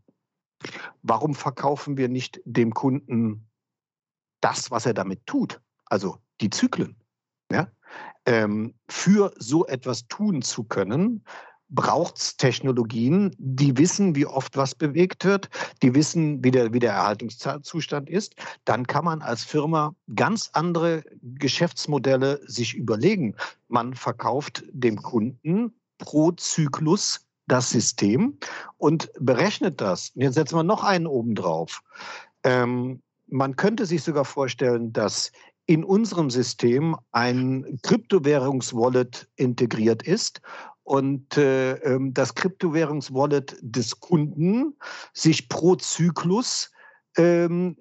Warum 1.01 1.36
verkaufen 1.36 1.97
wir 1.97 2.10
nicht 2.10 2.41
dem 2.45 2.73
Kunden 2.73 3.47
das, 4.41 4.71
was 4.71 4.86
er 4.86 4.93
damit 4.93 5.25
tut? 5.25 5.62
Also 5.86 6.17
die 6.41 6.49
Zyklen. 6.49 6.95
Ja? 7.51 7.67
Ähm, 8.25 8.73
für 8.89 9.34
so 9.38 9.65
etwas 9.67 10.08
tun 10.08 10.41
zu 10.41 10.63
können, 10.63 11.23
braucht 11.69 12.17
es 12.17 12.38
Technologien, 12.38 13.36
die 13.38 13.78
wissen, 13.78 14.15
wie 14.15 14.25
oft 14.25 14.56
was 14.56 14.75
bewegt 14.75 15.25
wird, 15.25 15.49
die 15.82 15.95
wissen, 15.95 16.43
wie 16.43 16.51
der, 16.51 16.73
wie 16.73 16.80
der 16.80 16.93
Erhaltungszustand 16.93 18.10
ist. 18.10 18.36
Dann 18.65 18.86
kann 18.86 19.06
man 19.06 19.21
als 19.21 19.43
Firma 19.43 19.95
ganz 20.15 20.49
andere 20.54 21.04
Geschäftsmodelle 21.21 22.39
sich 22.45 22.75
überlegen. 22.75 23.36
Man 23.67 23.93
verkauft 23.95 24.63
dem 24.71 25.01
Kunden 25.01 25.73
pro 25.97 26.32
Zyklus 26.32 27.24
das 27.47 27.69
System 27.69 28.38
und 28.77 29.12
berechnet 29.19 29.81
das. 29.81 30.12
Und 30.15 30.21
jetzt 30.21 30.36
setzen 30.36 30.58
wir 30.58 30.63
noch 30.63 30.84
einen 30.84 31.08
oben 31.08 31.36
drauf. 31.36 31.81
Ähm, 32.43 33.01
man 33.27 33.55
könnte 33.55 33.86
sich 33.86 34.03
sogar 34.03 34.25
vorstellen, 34.25 34.93
dass 34.93 35.31
in 35.65 35.84
unserem 35.84 36.29
System 36.29 36.95
ein 37.12 37.79
Kryptowährungswallet 37.84 39.27
integriert 39.36 40.03
ist 40.03 40.41
und 40.84 41.38
äh, 41.38 41.73
ähm, 41.77 42.13
das 42.13 42.36
Kryptowährungswallet 42.36 43.58
des 43.62 43.99
Kunden 43.99 44.75
sich 45.13 45.49
pro 45.49 45.75
Zyklus 45.75 46.71
ähm, 47.17 47.75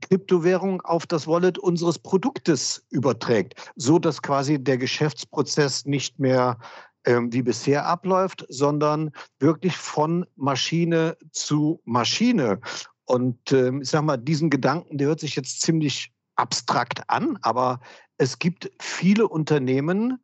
Kryptowährung 0.00 0.80
auf 0.82 1.06
das 1.06 1.26
Wallet 1.26 1.58
unseres 1.58 1.98
Produktes 1.98 2.84
überträgt, 2.90 3.54
so 3.76 3.98
dass 3.98 4.22
quasi 4.22 4.58
der 4.62 4.78
Geschäftsprozess 4.78 5.84
nicht 5.86 6.18
mehr 6.18 6.58
wie 7.06 7.42
bisher 7.42 7.86
abläuft, 7.86 8.44
sondern 8.48 9.10
wirklich 9.38 9.76
von 9.76 10.26
Maschine 10.36 11.16
zu 11.32 11.80
Maschine. 11.84 12.60
Und 13.04 13.52
ähm, 13.52 13.82
ich 13.82 13.88
sage 13.88 14.04
mal, 14.04 14.16
diesen 14.16 14.50
Gedanken, 14.50 14.98
der 14.98 15.08
hört 15.08 15.20
sich 15.20 15.34
jetzt 15.34 15.62
ziemlich 15.62 16.12
abstrakt 16.36 17.02
an, 17.08 17.38
aber 17.42 17.80
es 18.18 18.38
gibt 18.38 18.70
viele 18.80 19.28
Unternehmen, 19.28 20.18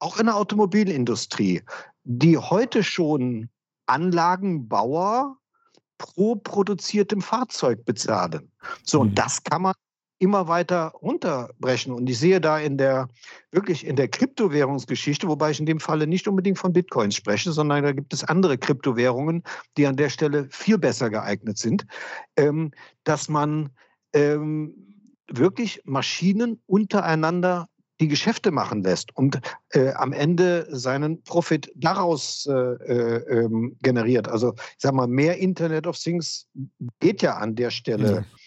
auch 0.00 0.18
in 0.18 0.26
der 0.26 0.36
Automobilindustrie, 0.36 1.62
die 2.04 2.36
heute 2.36 2.82
schon 2.82 3.48
Anlagenbauer 3.86 5.36
pro 5.98 6.36
produziertem 6.36 7.20
Fahrzeug 7.20 7.84
bezahlen. 7.84 8.50
So, 8.84 9.00
und 9.00 9.10
mhm. 9.10 9.14
das 9.14 9.42
kann 9.42 9.62
man 9.62 9.74
immer 10.18 10.48
weiter 10.48 10.92
runterbrechen. 11.02 11.92
Und 11.92 12.08
ich 12.08 12.18
sehe 12.18 12.40
da 12.40 12.58
in 12.58 12.76
der, 12.76 13.08
wirklich 13.52 13.86
in 13.86 13.96
der 13.96 14.08
Kryptowährungsgeschichte, 14.08 15.28
wobei 15.28 15.50
ich 15.50 15.60
in 15.60 15.66
dem 15.66 15.80
Falle 15.80 16.06
nicht 16.06 16.26
unbedingt 16.26 16.58
von 16.58 16.72
Bitcoins 16.72 17.14
spreche, 17.14 17.52
sondern 17.52 17.84
da 17.84 17.92
gibt 17.92 18.12
es 18.12 18.24
andere 18.24 18.58
Kryptowährungen, 18.58 19.42
die 19.76 19.86
an 19.86 19.96
der 19.96 20.10
Stelle 20.10 20.48
viel 20.50 20.78
besser 20.78 21.10
geeignet 21.10 21.58
sind, 21.58 21.86
ähm, 22.36 22.72
dass 23.04 23.28
man 23.28 23.70
ähm, 24.12 24.74
wirklich 25.30 25.82
Maschinen 25.84 26.60
untereinander 26.66 27.68
die 28.00 28.08
Geschäfte 28.08 28.52
machen 28.52 28.82
lässt 28.82 29.14
und 29.16 29.40
äh, 29.70 29.90
am 29.90 30.12
Ende 30.12 30.68
seinen 30.70 31.20
Profit 31.24 31.72
daraus 31.74 32.46
äh, 32.46 32.52
äh, 32.52 33.40
ähm, 33.40 33.76
generiert. 33.82 34.28
Also 34.28 34.54
ich 34.56 34.76
sage 34.78 34.94
mal, 34.94 35.08
mehr 35.08 35.38
Internet 35.38 35.86
of 35.86 35.98
Things 35.98 36.46
geht 37.00 37.22
ja 37.22 37.36
an 37.36 37.56
der 37.56 37.70
Stelle. 37.70 38.12
Ja 38.12 38.37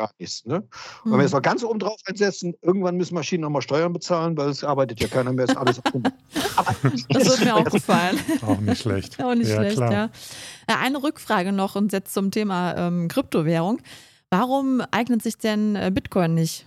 gar 0.00 0.10
nichts. 0.18 0.44
Ne? 0.46 0.62
Wenn 1.04 1.12
wir 1.12 1.20
jetzt 1.22 1.32
hm. 1.32 1.36
mal 1.36 1.40
ganz 1.40 1.62
oben 1.62 1.78
drauf 1.78 2.00
einsetzen, 2.06 2.54
irgendwann 2.62 2.96
müssen 2.96 3.14
Maschinen 3.14 3.42
nochmal 3.42 3.62
Steuern 3.62 3.92
bezahlen, 3.92 4.36
weil 4.36 4.48
es 4.48 4.64
arbeitet 4.64 5.00
ja 5.00 5.08
keiner 5.08 5.32
mehr, 5.32 5.44
ist 5.44 5.56
alles 5.56 5.80
Aber 6.56 6.74
Das 7.08 7.28
wird 7.28 7.44
mir 7.44 7.56
auch 7.56 7.64
gefallen. 7.70 8.18
Auch 8.46 8.60
nicht 8.60 8.80
schlecht. 8.80 9.22
auch 9.22 9.34
nicht 9.34 9.48
ja, 9.48 9.56
schlecht, 9.56 9.76
klar. 9.76 9.92
ja. 9.92 10.10
Eine 10.66 11.02
Rückfrage 11.02 11.52
noch 11.52 11.76
und 11.76 11.92
jetzt 11.92 12.14
zum 12.14 12.30
Thema 12.30 12.76
ähm, 12.76 13.08
Kryptowährung. 13.08 13.80
Warum 14.30 14.80
eignet 14.90 15.22
sich 15.22 15.38
denn 15.38 15.76
äh, 15.76 15.90
Bitcoin 15.92 16.34
nicht? 16.34 16.66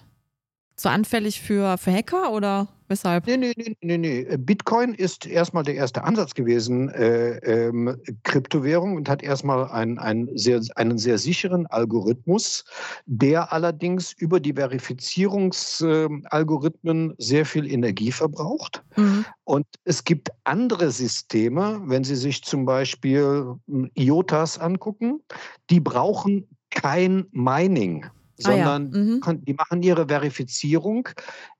Zu 0.76 0.90
anfällig 0.90 1.42
für, 1.42 1.78
für 1.78 1.92
Hacker 1.92 2.32
oder? 2.32 2.68
Weshalb? 2.94 3.26
Nee, 3.26 3.38
nee, 3.38 3.54
nee, 3.56 3.76
nee, 3.82 3.98
nee. 3.98 4.38
Bitcoin 4.38 4.94
ist 4.94 5.26
erstmal 5.26 5.64
der 5.64 5.74
erste 5.76 6.04
Ansatz 6.04 6.36
gewesen, 6.36 6.90
äh, 6.90 7.38
ähm, 7.38 7.98
Kryptowährung, 8.24 8.98
und 8.98 9.08
hat 9.10 9.24
erstmal 9.24 9.70
ein, 9.70 9.98
ein 9.98 10.30
sehr, 10.36 10.60
einen 10.76 10.98
sehr 10.98 11.18
sicheren 11.18 11.66
Algorithmus, 11.68 12.66
der 13.06 13.54
allerdings 13.54 14.12
über 14.14 14.40
die 14.40 14.54
Verifizierungsalgorithmen 14.54 17.12
äh, 17.12 17.16
sehr 17.18 17.46
viel 17.46 17.72
Energie 17.72 18.12
verbraucht. 18.12 18.84
Mhm. 18.96 19.26
Und 19.46 19.66
es 19.86 20.04
gibt 20.04 20.30
andere 20.44 20.92
Systeme, 20.92 21.82
wenn 21.86 22.04
Sie 22.04 22.16
sich 22.16 22.44
zum 22.44 22.66
Beispiel 22.66 23.56
hm, 23.68 23.90
IOTAs 23.96 24.60
angucken, 24.60 25.22
die 25.70 25.80
brauchen 25.80 26.48
kein 26.70 27.28
Mining. 27.32 28.06
Sondern 28.38 28.91
ah, 28.93 28.98
ja. 28.98 29.34
mhm. 29.34 29.46
die 29.46 29.54
machen 29.54 29.84
ihre 29.84 30.08
Verifizierung 30.08 31.10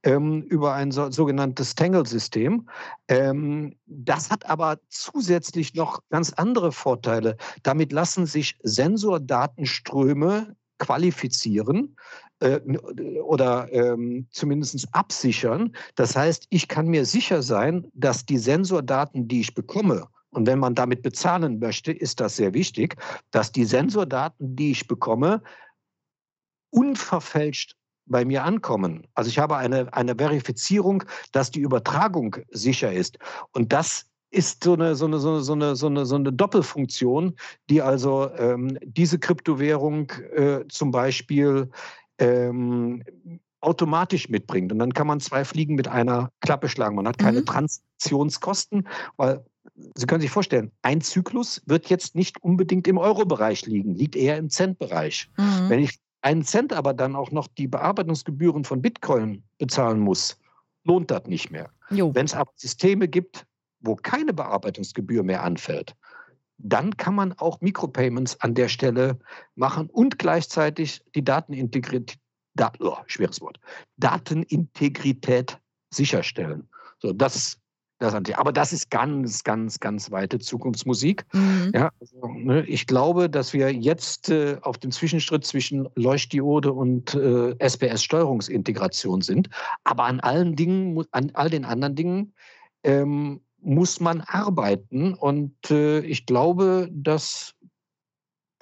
ähm, 0.03 0.43
über 0.43 0.73
ein 0.73 0.91
so, 0.91 1.12
sogenanntes 1.12 1.75
Tangle-System. 1.75 2.67
Ähm, 3.07 3.75
das 3.86 4.31
hat 4.31 4.49
aber 4.49 4.79
zusätzlich 4.89 5.73
noch 5.75 6.01
ganz 6.09 6.33
andere 6.33 6.71
Vorteile. 6.71 7.38
Damit 7.63 7.91
lassen 7.91 8.25
sich 8.25 8.57
Sensordatenströme 8.63 10.55
qualifizieren 10.79 11.95
äh, 12.39 12.59
oder 13.21 13.71
ähm, 13.71 14.27
zumindest 14.31 14.88
absichern. 14.91 15.75
Das 15.95 16.15
heißt, 16.15 16.47
ich 16.49 16.67
kann 16.67 16.88
mir 16.88 17.05
sicher 17.05 17.41
sein, 17.41 17.88
dass 17.93 18.25
die 18.25 18.38
Sensordaten, 18.38 19.27
die 19.27 19.41
ich 19.41 19.55
bekomme, 19.55 20.07
und 20.33 20.47
wenn 20.47 20.59
man 20.59 20.73
damit 20.75 21.03
bezahlen 21.03 21.59
möchte, 21.59 21.91
ist 21.91 22.19
das 22.19 22.36
sehr 22.36 22.53
wichtig, 22.53 22.95
dass 23.31 23.51
die 23.51 23.65
Sensordaten, 23.65 24.55
die 24.55 24.71
ich 24.71 24.88
bekomme, 24.88 25.43
unverfälscht 26.73 27.75
bei 28.05 28.25
mir 28.25 28.43
ankommen. 28.43 29.07
Also 29.13 29.29
ich 29.29 29.39
habe 29.39 29.55
eine, 29.55 29.93
eine 29.93 30.15
Verifizierung, 30.15 31.03
dass 31.31 31.51
die 31.51 31.62
Übertragung 31.62 32.36
sicher 32.51 32.91
ist. 32.91 33.17
Und 33.51 33.71
das 33.71 34.07
ist 34.29 34.63
so 34.63 34.73
eine, 34.73 34.95
so 34.95 35.05
eine, 35.05 35.19
so 35.19 35.53
eine, 35.53 35.75
so 35.75 35.88
eine, 35.88 36.05
so 36.05 36.15
eine 36.15 36.33
Doppelfunktion, 36.33 37.36
die 37.69 37.81
also 37.81 38.29
ähm, 38.38 38.77
diese 38.83 39.19
Kryptowährung 39.19 40.09
äh, 40.36 40.67
zum 40.67 40.91
Beispiel 40.91 41.69
ähm, 42.17 43.03
automatisch 43.62 44.27
mitbringt. 44.29 44.71
Und 44.71 44.79
dann 44.79 44.93
kann 44.93 45.07
man 45.07 45.19
zwei 45.19 45.45
Fliegen 45.45 45.75
mit 45.75 45.88
einer 45.88 46.29
Klappe 46.41 46.67
schlagen. 46.67 46.95
Man 46.95 47.07
hat 47.07 47.17
keine 47.17 47.41
mhm. 47.41 47.45
Transaktionskosten, 47.45 48.88
weil 49.15 49.45
Sie 49.95 50.05
können 50.05 50.21
sich 50.21 50.29
vorstellen, 50.29 50.71
ein 50.81 51.01
Zyklus 51.01 51.62
wird 51.65 51.89
jetzt 51.89 52.15
nicht 52.15 52.43
unbedingt 52.43 52.88
im 52.88 52.97
Euro-Bereich 52.97 53.65
liegen, 53.65 53.95
liegt 53.95 54.15
eher 54.15 54.38
im 54.38 54.49
Cent-Bereich. 54.49 55.29
Mhm. 55.38 55.69
Wenn 55.69 55.79
ich 55.79 55.99
einen 56.23 56.43
Cent 56.43 56.73
aber 56.73 56.93
dann 56.93 57.15
auch 57.15 57.31
noch 57.31 57.47
die 57.47 57.67
Bearbeitungsgebühren 57.67 58.63
von 58.63 58.81
Bitcoin 58.81 59.43
bezahlen 59.57 59.99
muss, 59.99 60.39
lohnt 60.83 61.12
das 61.12 61.25
nicht 61.25 61.51
mehr. 61.51 61.69
Wenn 62.15 62.25
es 62.25 62.33
aber 62.33 62.51
Systeme 62.55 63.07
gibt, 63.07 63.45
wo 63.81 63.95
keine 63.95 64.33
Bearbeitungsgebühr 64.33 65.23
mehr 65.23 65.43
anfällt, 65.43 65.95
dann 66.57 66.95
kann 66.95 67.15
man 67.15 67.33
auch 67.33 67.59
Mikropayments 67.62 68.39
an 68.39 68.53
der 68.55 68.69
Stelle 68.69 69.19
machen 69.55 69.89
und 69.89 70.17
gleichzeitig 70.17 71.03
die 71.13 71.23
Datenintegrität, 71.23 72.17
Dat, 72.55 72.79
oh, 72.79 72.97
schweres 73.07 73.41
Wort, 73.41 73.59
Datenintegrität 73.97 75.59
sicherstellen. 75.89 76.69
So, 76.99 77.12
das 77.12 77.59
das 78.03 78.13
Aber 78.35 78.51
das 78.51 78.73
ist 78.73 78.89
ganz, 78.91 79.43
ganz, 79.43 79.79
ganz 79.79 80.11
weite 80.11 80.39
Zukunftsmusik. 80.39 81.25
Mhm. 81.33 81.71
Ja, 81.73 81.91
also, 81.99 82.27
ne, 82.27 82.65
ich 82.65 82.85
glaube, 82.87 83.29
dass 83.29 83.53
wir 83.53 83.73
jetzt 83.73 84.29
äh, 84.29 84.57
auf 84.61 84.77
dem 84.77 84.91
Zwischenschritt 84.91 85.45
zwischen 85.45 85.87
Leuchtdiode 85.95 86.73
und 86.73 87.15
äh, 87.15 87.55
SPS-Steuerungsintegration 87.59 89.21
sind. 89.21 89.49
Aber 89.83 90.05
an 90.05 90.19
allen 90.19 90.55
Dingen, 90.55 91.03
an 91.11 91.31
all 91.33 91.49
den 91.49 91.65
anderen 91.65 91.95
Dingen 91.95 92.33
ähm, 92.83 93.41
muss 93.61 93.99
man 93.99 94.21
arbeiten. 94.21 95.13
Und 95.13 95.71
äh, 95.71 95.99
ich 95.99 96.25
glaube, 96.25 96.89
dass 96.91 97.55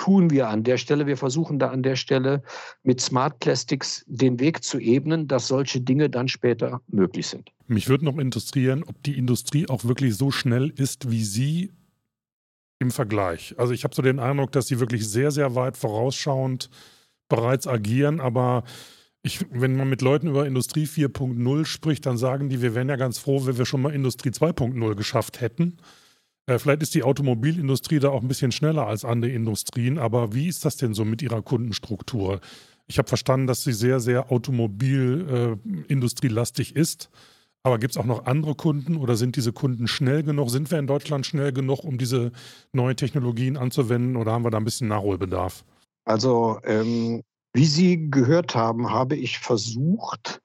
tun 0.02 0.32
wir 0.32 0.50
an 0.50 0.64
der 0.64 0.78
Stelle. 0.78 1.06
Wir 1.06 1.16
versuchen 1.16 1.60
da 1.60 1.70
an 1.70 1.84
der 1.84 1.96
Stelle 1.96 2.42
mit 2.82 3.00
Smart 3.00 3.40
Plastics 3.40 4.04
den 4.08 4.40
Weg 4.40 4.64
zu 4.64 4.80
ebnen, 4.80 5.28
dass 5.28 5.48
solche 5.48 5.80
Dinge 5.80 6.10
dann 6.10 6.28
später 6.28 6.82
möglich 6.88 7.28
sind. 7.28 7.52
Mich 7.68 7.88
würde 7.88 8.06
noch 8.06 8.18
interessieren, 8.18 8.84
ob 8.84 9.04
die 9.04 9.16
Industrie 9.16 9.70
auch 9.70 9.86
wirklich 9.86 10.18
so 10.18 10.32
schnell 10.32 10.72
ist 10.76 11.12
wie 11.12 11.24
Sie 11.24 11.72
im 12.80 12.90
Vergleich. 12.90 13.54
Also 13.60 13.74
ich 13.74 13.84
habe 13.84 13.94
so 13.94 14.02
den 14.02 14.18
Eindruck, 14.18 14.52
dass 14.54 14.68
Sie 14.68 14.80
wirklich 14.80 15.08
sehr, 15.08 15.30
sehr 15.30 15.54
weit 15.54 15.78
vorausschauend 15.78 16.72
bereits 17.30 17.68
agieren, 17.68 18.20
aber 18.20 18.64
ich, 19.22 19.46
wenn 19.52 19.76
man 19.76 19.88
mit 19.88 20.02
Leuten 20.02 20.28
über 20.28 20.48
Industrie 20.48 20.86
4.0 20.86 21.66
spricht, 21.66 22.08
dann 22.08 22.18
sagen 22.18 22.50
die, 22.50 22.64
wir 22.64 22.74
wären 22.74 22.90
ja 22.90 22.96
ganz 22.96 23.20
froh, 23.20 23.46
wenn 23.46 23.60
wir 23.60 23.68
schon 23.68 23.84
mal 23.84 23.94
Industrie 23.94 24.30
2.0 24.30 24.96
geschafft 24.96 25.42
hätten. 25.42 25.78
Äh, 26.48 26.60
vielleicht 26.60 26.82
ist 26.82 26.96
die 26.96 27.04
Automobilindustrie 27.04 28.00
da 28.00 28.10
auch 28.10 28.22
ein 28.22 28.28
bisschen 28.28 28.52
schneller 28.52 28.88
als 28.88 29.06
andere 29.06 29.32
Industrien, 29.32 29.98
aber 29.98 30.34
wie 30.34 30.48
ist 30.48 30.66
das 30.66 30.76
denn 30.78 30.94
so 30.94 31.06
mit 31.06 31.22
Ihrer 31.22 31.42
Kundenstruktur? 31.42 32.42
Ich 32.88 32.98
habe 32.98 33.08
verstanden, 33.08 33.48
dass 33.48 33.64
sie 33.64 33.72
sehr, 33.74 34.02
sehr 34.02 34.32
automobilindustrielastig 34.32 36.76
äh, 36.76 36.80
ist. 36.80 37.10
Aber 37.64 37.78
gibt 37.78 37.92
es 37.92 37.98
auch 37.98 38.06
noch 38.06 38.26
andere 38.26 38.56
Kunden 38.56 38.98
oder 38.98 39.16
sind 39.16 39.36
diese 39.36 39.54
Kunden 39.54 39.88
schnell 39.88 40.24
genug? 40.24 40.50
Sind 40.50 40.72
wir 40.72 40.80
in 40.80 40.88
Deutschland 40.88 41.28
schnell 41.28 41.54
genug, 41.54 41.84
um 41.84 41.98
diese 41.98 42.32
neuen 42.74 42.98
Technologien 42.98 43.56
anzuwenden 43.56 44.18
oder 44.18 44.32
haben 44.32 44.44
wir 44.44 44.50
da 44.50 44.58
ein 44.58 44.66
bisschen 44.66 44.88
Nachholbedarf? 44.88 45.64
Also, 46.04 46.60
ähm, 46.66 47.22
wie 47.54 47.66
Sie 47.66 48.10
gehört 48.10 48.56
haben, 48.56 48.90
habe 48.90 49.16
ich 49.16 49.38
versucht, 49.40 50.42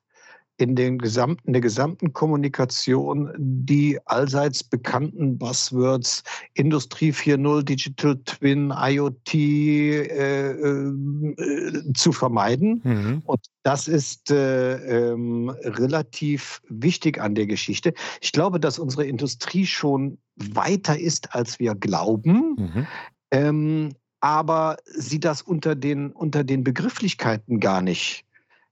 in, 0.59 0.75
den 0.75 0.99
gesamten, 0.99 1.47
in 1.47 1.53
der 1.53 1.63
gesamten 1.63 2.13
Kommunikation 2.13 3.33
die 3.39 3.99
allseits 4.07 4.65
bekannten 4.65 5.39
Buzzwords 5.39 6.23
Industrie 6.55 7.13
4.0, 7.13 7.63
Digital 7.63 8.17
Twin, 8.25 8.73
IoT 8.75 9.35
äh, 9.35 10.51
äh, 10.51 11.93
zu 11.95 12.13
vermeiden. 12.13 12.81
Mhm. 12.85 13.23
Und 13.25 13.41
das 13.63 13.89
ist 13.89 14.31
äh, 14.31 15.11
ähm, 15.11 15.51
relativ 15.63 16.63
wichtig 16.69 17.21
an 17.21 17.35
der 17.35 17.47
Geschichte. 17.47 17.93
Ich 18.21 18.33
glaube, 18.33 18.61
dass 18.61 18.79
unsere 18.79 19.07
Industrie 19.07 19.67
schon 19.67 20.19
weiter 20.37 20.99
ist, 20.99 21.35
als 21.35 21.59
wir 21.59 21.75
glauben. 21.75 22.57
Mhm. 22.59 22.87
Ähm, 23.31 23.93
aber 24.21 24.79
sie 24.87 25.21
das 25.21 25.43
unter 25.43 25.75
den, 25.75 26.11
unter 26.13 26.43
den 26.43 26.65
Begrifflichkeiten 26.65 27.61
gar 27.61 27.83
nicht 27.83 28.26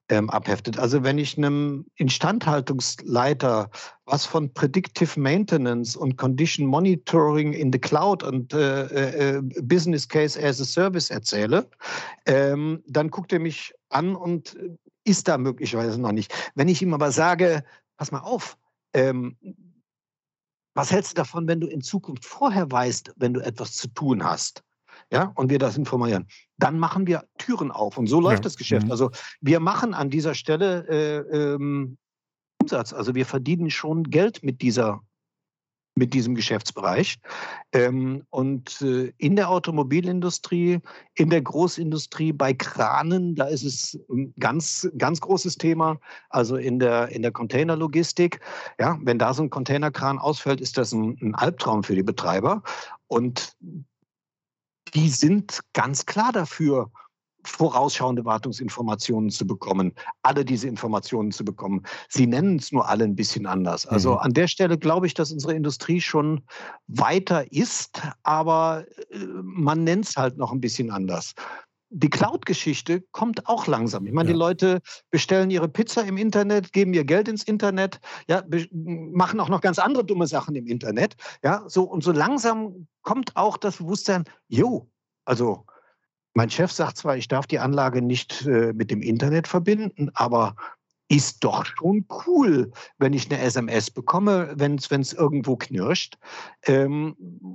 ähm, 0.08 0.28
abheftet. 0.30 0.78
Also 0.78 1.02
wenn 1.02 1.18
ich 1.18 1.38
einem 1.38 1.86
Instandhaltungsleiter 1.96 3.70
was 4.04 4.26
von 4.26 4.52
Predictive 4.52 5.18
Maintenance 5.18 5.96
und 5.96 6.16
Condition 6.16 6.66
Monitoring 6.66 7.52
in 7.52 7.72
the 7.72 7.78
Cloud 7.78 8.22
und 8.22 8.52
äh, 8.52 9.36
äh, 9.36 9.42
Business 9.62 10.06
Case 10.06 10.40
as 10.42 10.60
a 10.60 10.64
Service 10.64 11.10
erzähle, 11.10 11.68
ähm, 12.26 12.82
dann 12.86 13.10
guckt 13.10 13.32
er 13.32 13.38
mich 13.40 13.72
an 13.88 14.14
und 14.14 14.56
ist 15.04 15.28
da 15.28 15.38
möglicherweise 15.38 16.00
noch 16.00 16.12
nicht. 16.12 16.34
Wenn 16.54 16.68
ich 16.68 16.82
ihm 16.82 16.92
aber 16.92 17.10
sage, 17.10 17.64
pass 17.96 18.12
mal 18.12 18.20
auf, 18.20 18.58
ähm, 18.92 19.36
was 20.74 20.90
hältst 20.90 21.12
du 21.12 21.14
davon, 21.16 21.46
wenn 21.46 21.60
du 21.60 21.66
in 21.68 21.80
Zukunft 21.80 22.24
vorher 22.24 22.70
weißt, 22.70 23.14
wenn 23.16 23.32
du 23.32 23.40
etwas 23.40 23.72
zu 23.72 23.88
tun 23.88 24.24
hast? 24.24 24.64
Ja, 25.10 25.32
und 25.34 25.50
wir 25.50 25.58
das 25.58 25.76
informieren, 25.76 26.26
dann 26.58 26.78
machen 26.78 27.06
wir 27.06 27.24
Türen 27.38 27.70
auf. 27.70 27.98
Und 27.98 28.06
so 28.06 28.20
läuft 28.20 28.38
ja. 28.38 28.42
das 28.42 28.56
Geschäft. 28.56 28.86
Mhm. 28.86 28.92
Also 28.92 29.10
wir 29.40 29.60
machen 29.60 29.94
an 29.94 30.10
dieser 30.10 30.34
Stelle 30.34 30.86
äh, 30.88 31.36
ähm, 31.36 31.98
Umsatz. 32.60 32.92
Also 32.92 33.14
wir 33.14 33.26
verdienen 33.26 33.70
schon 33.70 34.04
Geld 34.04 34.42
mit 34.42 34.62
dieser 34.62 35.00
mit 35.96 36.12
diesem 36.12 36.34
Geschäftsbereich. 36.34 37.18
Ähm, 37.72 38.24
und 38.30 38.82
äh, 38.82 39.12
in 39.18 39.36
der 39.36 39.48
Automobilindustrie, 39.48 40.80
in 41.14 41.30
der 41.30 41.42
Großindustrie, 41.42 42.32
bei 42.32 42.52
Kranen, 42.52 43.34
da 43.34 43.44
ist 43.44 43.64
es 43.64 43.98
ein 44.10 44.34
ganz, 44.40 44.88
ganz 44.98 45.20
großes 45.20 45.56
Thema. 45.56 45.98
Also 46.30 46.56
in 46.56 46.78
der, 46.78 47.10
in 47.10 47.22
der 47.22 47.30
Containerlogistik. 47.30 48.40
Ja, 48.80 48.98
wenn 49.02 49.18
da 49.18 49.34
so 49.34 49.42
ein 49.42 49.50
Containerkran 49.50 50.18
ausfällt, 50.18 50.60
ist 50.60 50.78
das 50.78 50.92
ein, 50.92 51.16
ein 51.22 51.34
Albtraum 51.34 51.84
für 51.84 51.94
die 51.94 52.02
Betreiber. 52.02 52.62
Und 53.06 53.56
die 54.94 55.08
sind 55.08 55.60
ganz 55.72 56.06
klar 56.06 56.32
dafür, 56.32 56.90
vorausschauende 57.46 58.24
Wartungsinformationen 58.24 59.30
zu 59.30 59.46
bekommen, 59.46 59.92
alle 60.22 60.44
diese 60.44 60.66
Informationen 60.66 61.30
zu 61.30 61.44
bekommen. 61.44 61.82
Sie 62.08 62.26
nennen 62.26 62.56
es 62.56 62.72
nur 62.72 62.88
alle 62.88 63.04
ein 63.04 63.16
bisschen 63.16 63.46
anders. 63.46 63.86
Also 63.86 64.12
mhm. 64.12 64.18
an 64.18 64.32
der 64.32 64.48
Stelle 64.48 64.78
glaube 64.78 65.06
ich, 65.06 65.14
dass 65.14 65.30
unsere 65.30 65.54
Industrie 65.54 66.00
schon 66.00 66.42
weiter 66.86 67.52
ist, 67.52 68.00
aber 68.22 68.84
äh, 69.10 69.18
man 69.42 69.84
nennt 69.84 70.06
es 70.06 70.16
halt 70.16 70.38
noch 70.38 70.52
ein 70.52 70.60
bisschen 70.60 70.90
anders. 70.90 71.34
Die 71.96 72.10
Cloud-Geschichte 72.10 73.04
kommt 73.12 73.46
auch 73.46 73.68
langsam. 73.68 74.04
Ich 74.06 74.12
meine, 74.12 74.28
ja. 74.28 74.32
die 74.32 74.38
Leute 74.38 74.80
bestellen 75.10 75.50
ihre 75.50 75.68
Pizza 75.68 76.02
im 76.02 76.16
Internet, 76.16 76.72
geben 76.72 76.92
ihr 76.92 77.04
Geld 77.04 77.28
ins 77.28 77.44
Internet, 77.44 78.00
ja, 78.26 78.42
machen 78.72 79.38
auch 79.38 79.48
noch 79.48 79.60
ganz 79.60 79.78
andere 79.78 80.04
dumme 80.04 80.26
Sachen 80.26 80.56
im 80.56 80.66
Internet. 80.66 81.14
Ja, 81.44 81.62
so 81.68 81.84
und 81.84 82.02
so 82.02 82.10
langsam 82.10 82.88
kommt 83.02 83.36
auch 83.36 83.56
das 83.56 83.76
Bewusstsein, 83.76 84.24
jo, 84.48 84.90
also 85.24 85.66
mein 86.34 86.50
Chef 86.50 86.72
sagt 86.72 86.96
zwar, 86.96 87.16
ich 87.16 87.28
darf 87.28 87.46
die 87.46 87.60
Anlage 87.60 88.02
nicht 88.02 88.44
äh, 88.44 88.72
mit 88.72 88.90
dem 88.90 89.00
Internet 89.00 89.46
verbinden, 89.46 90.10
aber 90.14 90.56
ist 91.08 91.44
doch 91.44 91.66
schon 91.66 92.06
cool, 92.26 92.72
wenn 92.98 93.12
ich 93.12 93.30
eine 93.30 93.40
SMS 93.40 93.90
bekomme, 93.90 94.54
wenn 94.56 94.76
es 94.76 95.12
irgendwo 95.12 95.56
knirscht. 95.56 96.16
Ähm, 96.66 97.14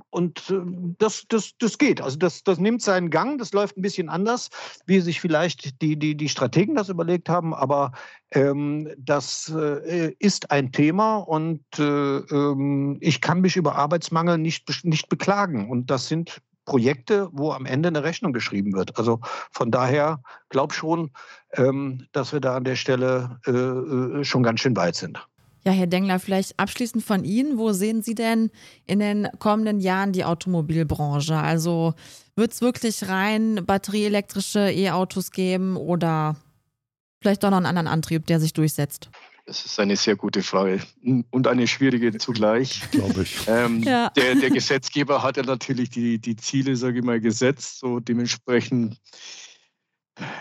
und 0.09 0.49
äh, 0.49 0.61
das, 0.97 1.25
das, 1.29 1.57
das 1.57 1.77
geht. 1.77 2.01
Also 2.01 2.17
das, 2.17 2.43
das 2.43 2.59
nimmt 2.59 2.81
seinen 2.81 3.09
Gang, 3.09 3.39
das 3.39 3.53
läuft 3.53 3.77
ein 3.77 3.81
bisschen 3.81 4.09
anders, 4.09 4.49
wie 4.85 4.99
sich 4.99 5.19
vielleicht 5.19 5.81
die, 5.81 5.97
die, 5.97 6.15
die 6.15 6.29
Strategen 6.29 6.75
das 6.75 6.89
überlegt 6.89 7.27
haben, 7.27 7.53
aber 7.53 7.91
ähm, 8.31 8.89
das 8.97 9.51
äh, 9.55 10.13
ist 10.19 10.51
ein 10.51 10.71
Thema 10.71 11.17
und 11.17 11.63
äh, 11.79 11.83
ähm, 11.83 12.97
ich 13.01 13.21
kann 13.21 13.41
mich 13.41 13.55
über 13.55 13.75
Arbeitsmangel 13.75 14.37
nicht, 14.37 14.69
nicht 14.83 15.09
beklagen. 15.09 15.69
Und 15.69 15.89
das 15.89 16.07
sind 16.07 16.41
Projekte, 16.69 17.29
wo 17.31 17.51
am 17.51 17.65
Ende 17.65 17.87
eine 17.87 18.03
Rechnung 18.03 18.31
geschrieben 18.31 18.73
wird. 18.73 18.95
Also 18.99 19.19
von 19.49 19.71
daher 19.71 20.21
glaube 20.49 20.75
schon, 20.75 21.09
ähm, 21.53 22.05
dass 22.11 22.31
wir 22.31 22.41
da 22.41 22.55
an 22.55 22.63
der 22.63 22.75
Stelle 22.75 23.39
äh, 23.47 23.51
äh, 23.51 24.23
schon 24.23 24.43
ganz 24.43 24.59
schön 24.59 24.75
weit 24.75 24.95
sind. 24.95 25.17
Ja, 25.65 25.71
Herr 25.71 25.87
Dengler, 25.87 26.19
vielleicht 26.19 26.59
abschließend 26.59 27.03
von 27.03 27.23
Ihnen, 27.23 27.57
wo 27.57 27.71
sehen 27.71 28.03
Sie 28.03 28.13
denn 28.13 28.51
in 28.85 28.99
den 28.99 29.27
kommenden 29.39 29.79
Jahren 29.79 30.13
die 30.13 30.23
Automobilbranche? 30.23 31.35
Also 31.35 31.95
wird 32.35 32.53
es 32.53 32.61
wirklich 32.61 33.09
rein 33.09 33.61
batterieelektrische 33.65 34.71
E-Autos 34.71 35.31
geben 35.31 35.75
oder 35.75 36.35
vielleicht 37.19 37.43
doch 37.43 37.49
noch 37.49 37.57
einen 37.57 37.65
anderen 37.65 37.87
Antrieb, 37.87 38.27
der 38.27 38.39
sich 38.39 38.53
durchsetzt? 38.53 39.09
Das 39.49 39.65
ist 39.65 39.79
eine 39.79 39.95
sehr 39.95 40.15
gute 40.15 40.43
Frage 40.43 40.79
und 41.31 41.47
eine 41.47 41.65
schwierige 41.65 42.15
zugleich. 42.19 42.83
Glaube 42.91 43.23
ich. 43.23 43.47
Ähm, 43.47 43.81
ja. 43.81 44.11
der, 44.11 44.35
der, 44.35 44.51
Gesetzgeber 44.51 45.23
hat 45.23 45.37
ja 45.37 45.43
natürlich 45.43 45.89
die, 45.89 46.19
die 46.19 46.35
Ziele, 46.35 46.75
sage 46.75 46.99
ich 46.99 47.03
mal, 47.03 47.19
gesetzt. 47.19 47.79
So 47.79 47.99
dementsprechend 47.99 49.01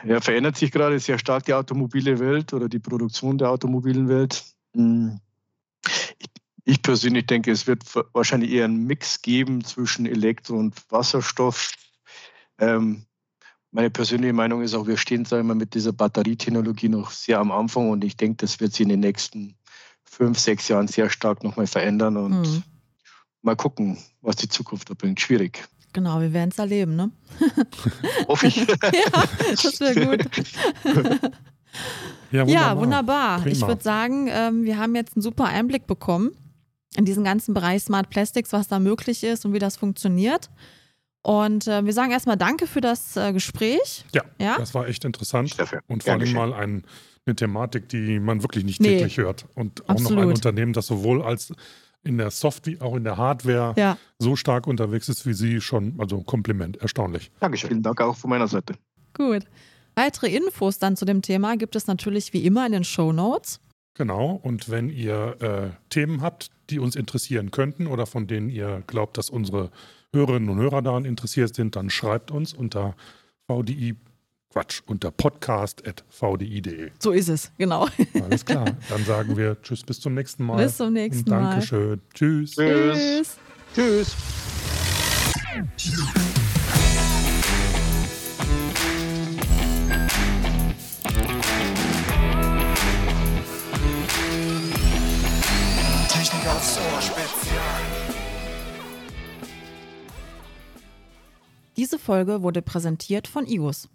ja, 0.04 0.20
verändert 0.20 0.58
sich 0.58 0.70
gerade 0.70 0.98
sehr 0.98 1.18
stark 1.18 1.46
die 1.46 1.54
automobile 1.54 2.18
Welt 2.18 2.52
oder 2.52 2.68
die 2.68 2.80
Produktion 2.80 3.38
der 3.38 3.48
automobilen 3.48 4.10
Welt. 4.10 4.44
Hm. 4.74 5.18
Ich 6.64 6.82
persönlich 6.82 7.24
denke, 7.24 7.50
es 7.50 7.66
wird 7.66 7.84
wahrscheinlich 8.12 8.50
eher 8.50 8.66
einen 8.66 8.84
Mix 8.84 9.22
geben 9.22 9.64
zwischen 9.64 10.04
Elektro- 10.04 10.58
und 10.58 10.74
Wasserstoff. 10.90 11.72
Ähm, 12.58 13.06
meine 13.70 13.90
persönliche 13.90 14.32
Meinung 14.32 14.62
ist 14.62 14.74
auch, 14.74 14.86
wir 14.86 14.96
stehen 14.96 15.24
sagen 15.24 15.46
wir, 15.48 15.54
mit 15.54 15.74
dieser 15.74 15.92
Batterietechnologie 15.92 16.88
noch 16.88 17.10
sehr 17.10 17.38
am 17.38 17.52
Anfang 17.52 17.90
und 17.90 18.04
ich 18.04 18.16
denke, 18.16 18.36
das 18.38 18.60
wird 18.60 18.72
sich 18.72 18.82
in 18.82 18.88
den 18.88 19.00
nächsten 19.00 19.54
fünf, 20.04 20.38
sechs 20.38 20.68
Jahren 20.68 20.88
sehr 20.88 21.10
stark 21.10 21.44
nochmal 21.44 21.66
verändern 21.66 22.16
und 22.16 22.40
mhm. 22.42 22.62
mal 23.42 23.56
gucken, 23.56 23.98
was 24.22 24.36
die 24.36 24.48
Zukunft 24.48 24.90
da 24.90 24.94
bringt. 24.94 25.20
Schwierig. 25.20 25.68
Genau, 25.92 26.20
wir 26.20 26.32
werden 26.32 26.50
es 26.50 26.58
erleben, 26.58 26.96
ne? 26.96 27.10
Hoffe 28.28 28.46
ich. 28.46 28.56
ja, 28.66 28.66
das 29.50 29.80
wäre 29.80 30.18
gut. 30.18 30.30
ja, 32.30 32.46
wunderbar. 32.46 32.48
Ja, 32.48 32.76
wunderbar. 32.76 33.46
Ich 33.46 33.60
würde 33.66 33.82
sagen, 33.82 34.28
ähm, 34.30 34.64
wir 34.64 34.78
haben 34.78 34.94
jetzt 34.94 35.16
einen 35.16 35.22
super 35.22 35.44
Einblick 35.44 35.86
bekommen 35.86 36.32
in 36.96 37.04
diesen 37.04 37.24
ganzen 37.24 37.54
Bereich 37.54 37.82
Smart 37.82 38.10
Plastics, 38.10 38.52
was 38.52 38.68
da 38.68 38.78
möglich 38.78 39.22
ist 39.24 39.44
und 39.44 39.52
wie 39.52 39.58
das 39.58 39.76
funktioniert. 39.76 40.50
Und 41.28 41.66
äh, 41.66 41.84
wir 41.84 41.92
sagen 41.92 42.10
erstmal 42.10 42.38
Danke 42.38 42.66
für 42.66 42.80
das 42.80 43.14
äh, 43.18 43.34
Gespräch. 43.34 44.06
Ja, 44.14 44.22
ja, 44.40 44.56
das 44.56 44.72
war 44.72 44.88
echt 44.88 45.04
interessant. 45.04 45.54
Und 45.86 46.02
vor 46.02 46.14
allem 46.14 46.32
mal 46.32 46.54
ein, 46.54 46.84
eine 47.26 47.36
Thematik, 47.36 47.90
die 47.90 48.18
man 48.18 48.42
wirklich 48.42 48.64
nicht 48.64 48.80
nee. 48.80 48.96
täglich 48.96 49.18
hört. 49.18 49.44
Und 49.54 49.84
auch 49.84 49.90
Absolut. 49.90 50.14
noch 50.14 50.22
ein 50.22 50.28
Unternehmen, 50.30 50.72
das 50.72 50.86
sowohl 50.86 51.20
als 51.20 51.52
in 52.02 52.16
der 52.16 52.30
Software, 52.30 52.80
auch 52.80 52.96
in 52.96 53.04
der 53.04 53.18
Hardware 53.18 53.74
ja. 53.76 53.98
so 54.18 54.36
stark 54.36 54.66
unterwegs 54.66 55.10
ist 55.10 55.26
wie 55.26 55.34
Sie, 55.34 55.60
schon, 55.60 55.96
also 55.98 56.22
Kompliment, 56.22 56.78
erstaunlich. 56.78 57.30
Dankeschön. 57.40 57.68
Vielen 57.68 57.82
Dank 57.82 58.00
auch 58.00 58.16
von 58.16 58.30
meiner 58.30 58.48
Seite. 58.48 58.76
Gut. 59.12 59.42
Weitere 59.96 60.34
Infos 60.34 60.78
dann 60.78 60.96
zu 60.96 61.04
dem 61.04 61.20
Thema 61.20 61.58
gibt 61.58 61.76
es 61.76 61.86
natürlich 61.86 62.32
wie 62.32 62.46
immer 62.46 62.64
in 62.64 62.72
den 62.72 62.84
Show 62.84 63.12
Notes. 63.12 63.60
Genau, 63.92 64.40
und 64.42 64.70
wenn 64.70 64.88
ihr 64.88 65.36
äh, 65.42 65.76
Themen 65.90 66.22
habt, 66.22 66.48
die 66.70 66.78
uns 66.78 66.96
interessieren 66.96 67.50
könnten 67.50 67.86
oder 67.86 68.06
von 68.06 68.26
denen 68.26 68.48
ihr 68.48 68.82
glaubt, 68.86 69.18
dass 69.18 69.28
unsere 69.28 69.70
Hörerinnen 70.14 70.48
und 70.48 70.58
Hörer 70.58 70.82
daran 70.82 71.04
interessiert 71.04 71.54
sind, 71.54 71.76
dann 71.76 71.90
schreibt 71.90 72.30
uns 72.30 72.54
unter 72.54 72.94
VDI, 73.46 73.94
Quatsch, 74.50 74.80
unter 74.86 75.10
podcast.vdi.de. 75.10 76.90
So 76.98 77.12
ist 77.12 77.28
es, 77.28 77.52
genau. 77.58 77.86
Alles 78.14 78.44
klar. 78.44 78.64
Dann 78.88 79.04
sagen 79.04 79.36
wir 79.36 79.60
Tschüss, 79.60 79.82
bis 79.82 80.00
zum 80.00 80.14
nächsten 80.14 80.44
Mal. 80.44 80.64
Bis 80.64 80.78
zum 80.78 80.94
nächsten 80.94 81.28
Mal. 81.28 81.50
Dankeschön. 81.50 82.00
Tschüss. 82.14 82.52
Tschüss. 82.52 83.36
Tschüss. 83.74 84.16
Technik 96.08 96.46
aufs 96.48 96.78
Ohr 96.78 97.02
Spezial. 97.02 98.07
Diese 101.78 102.00
Folge 102.00 102.42
wurde 102.42 102.60
präsentiert 102.60 103.28
von 103.28 103.46
IGUS. 103.46 103.88